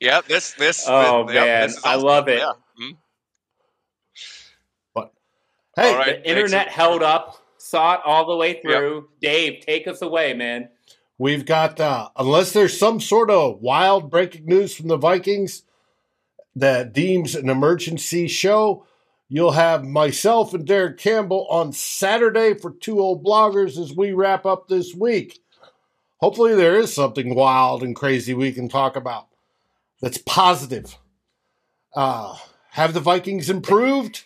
yeah, 0.00 0.22
this 0.26 0.54
this. 0.54 0.86
Oh 0.88 1.24
this, 1.24 1.34
man, 1.36 1.46
yep, 1.46 1.68
this 1.68 1.84
I 1.84 1.94
love 1.94 2.26
it. 2.26 2.38
Yeah. 2.38 2.54
Mm-hmm. 2.82 2.94
Hey, 5.78 5.96
right, 5.96 6.22
the 6.22 6.28
internet 6.28 6.68
held 6.68 7.02
up, 7.02 7.36
saw 7.56 7.94
it 7.94 8.00
all 8.04 8.26
the 8.26 8.36
way 8.36 8.60
through. 8.60 8.96
Yep. 8.96 9.04
Dave, 9.20 9.60
take 9.64 9.86
us 9.86 10.02
away, 10.02 10.34
man. 10.34 10.68
We've 11.18 11.44
got, 11.44 11.80
uh, 11.80 12.10
unless 12.16 12.52
there's 12.52 12.78
some 12.78 13.00
sort 13.00 13.30
of 13.30 13.60
wild 13.60 14.10
breaking 14.10 14.46
news 14.46 14.74
from 14.74 14.88
the 14.88 14.96
Vikings 14.96 15.62
that 16.54 16.92
deems 16.92 17.34
an 17.34 17.48
emergency 17.48 18.28
show, 18.28 18.86
you'll 19.28 19.52
have 19.52 19.84
myself 19.84 20.54
and 20.54 20.66
Derek 20.66 20.98
Campbell 20.98 21.46
on 21.50 21.72
Saturday 21.72 22.54
for 22.54 22.70
two 22.72 23.00
old 23.00 23.24
bloggers 23.24 23.78
as 23.78 23.94
we 23.94 24.12
wrap 24.12 24.46
up 24.46 24.68
this 24.68 24.94
week. 24.94 25.40
Hopefully, 26.18 26.54
there 26.54 26.76
is 26.76 26.92
something 26.92 27.34
wild 27.34 27.82
and 27.82 27.94
crazy 27.94 28.34
we 28.34 28.52
can 28.52 28.68
talk 28.68 28.96
about 28.96 29.28
that's 30.00 30.18
positive. 30.18 30.98
Uh, 31.94 32.36
Have 32.70 32.94
the 32.94 33.00
Vikings 33.00 33.50
improved? 33.50 34.24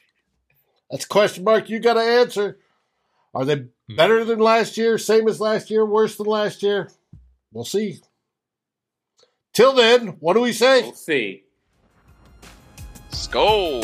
That's 0.93 1.07
a 1.07 1.09
question 1.09 1.43
mark 1.43 1.71
you 1.71 1.81
got 1.81 1.95
to 1.95 2.01
answer. 2.01 2.59
Are 3.35 3.47
they 3.47 3.57
hmm. 3.57 3.97
better 3.97 4.25
than 4.25 4.39
last 4.39 4.77
year? 4.77 4.99
Same 4.99 5.27
as 5.27 5.41
last 5.41 5.71
year? 5.71 5.87
Worse 5.87 6.17
than 6.17 6.27
last 6.27 6.63
year? 6.63 6.91
We'll 7.51 7.65
see. 7.65 8.01
Till 9.55 9.73
then, 9.73 10.09
what 10.21 10.35
do 10.35 10.41
we 10.41 10.53
say? 10.53 10.83
We'll 10.83 10.93
see. 10.93 11.45
Skol. 13.11 13.83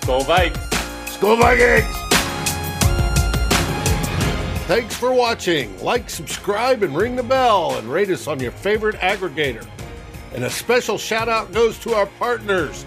Skol 0.00 0.22
Vikes. 0.22 0.68
Skol 1.16 1.38
Vikings! 1.38 1.96
Thanks 4.66 4.96
for 4.96 5.12
watching. 5.12 5.78
Like, 5.82 6.08
subscribe, 6.08 6.82
and 6.82 6.96
ring 6.96 7.14
the 7.14 7.22
bell, 7.22 7.76
and 7.76 7.92
rate 7.92 8.10
us 8.10 8.26
on 8.26 8.40
your 8.40 8.52
favorite 8.52 8.96
aggregator. 8.96 9.66
And 10.34 10.44
a 10.44 10.50
special 10.50 10.98
shout 10.98 11.28
out 11.28 11.52
goes 11.52 11.78
to 11.80 11.94
our 11.94 12.06
partners, 12.06 12.86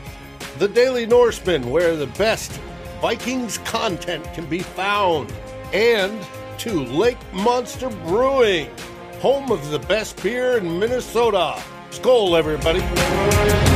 the 0.58 0.68
Daily 0.68 1.06
Norseman, 1.06 1.70
where 1.70 1.96
the 1.96 2.08
best 2.08 2.60
Vikings 3.02 3.58
content 3.60 4.26
can 4.34 4.46
be 4.46 4.60
found, 4.60 5.32
and 5.74 6.26
to 6.60 6.84
Lake 6.86 7.18
Monster 7.34 7.90
Brewing, 7.90 8.70
home 9.20 9.52
of 9.52 9.70
the 9.70 9.80
best 9.80 10.22
beer 10.24 10.58
in 10.58 10.80
Minnesota. 10.80 11.62
Skol, 11.92 12.38
everybody. 12.38 13.75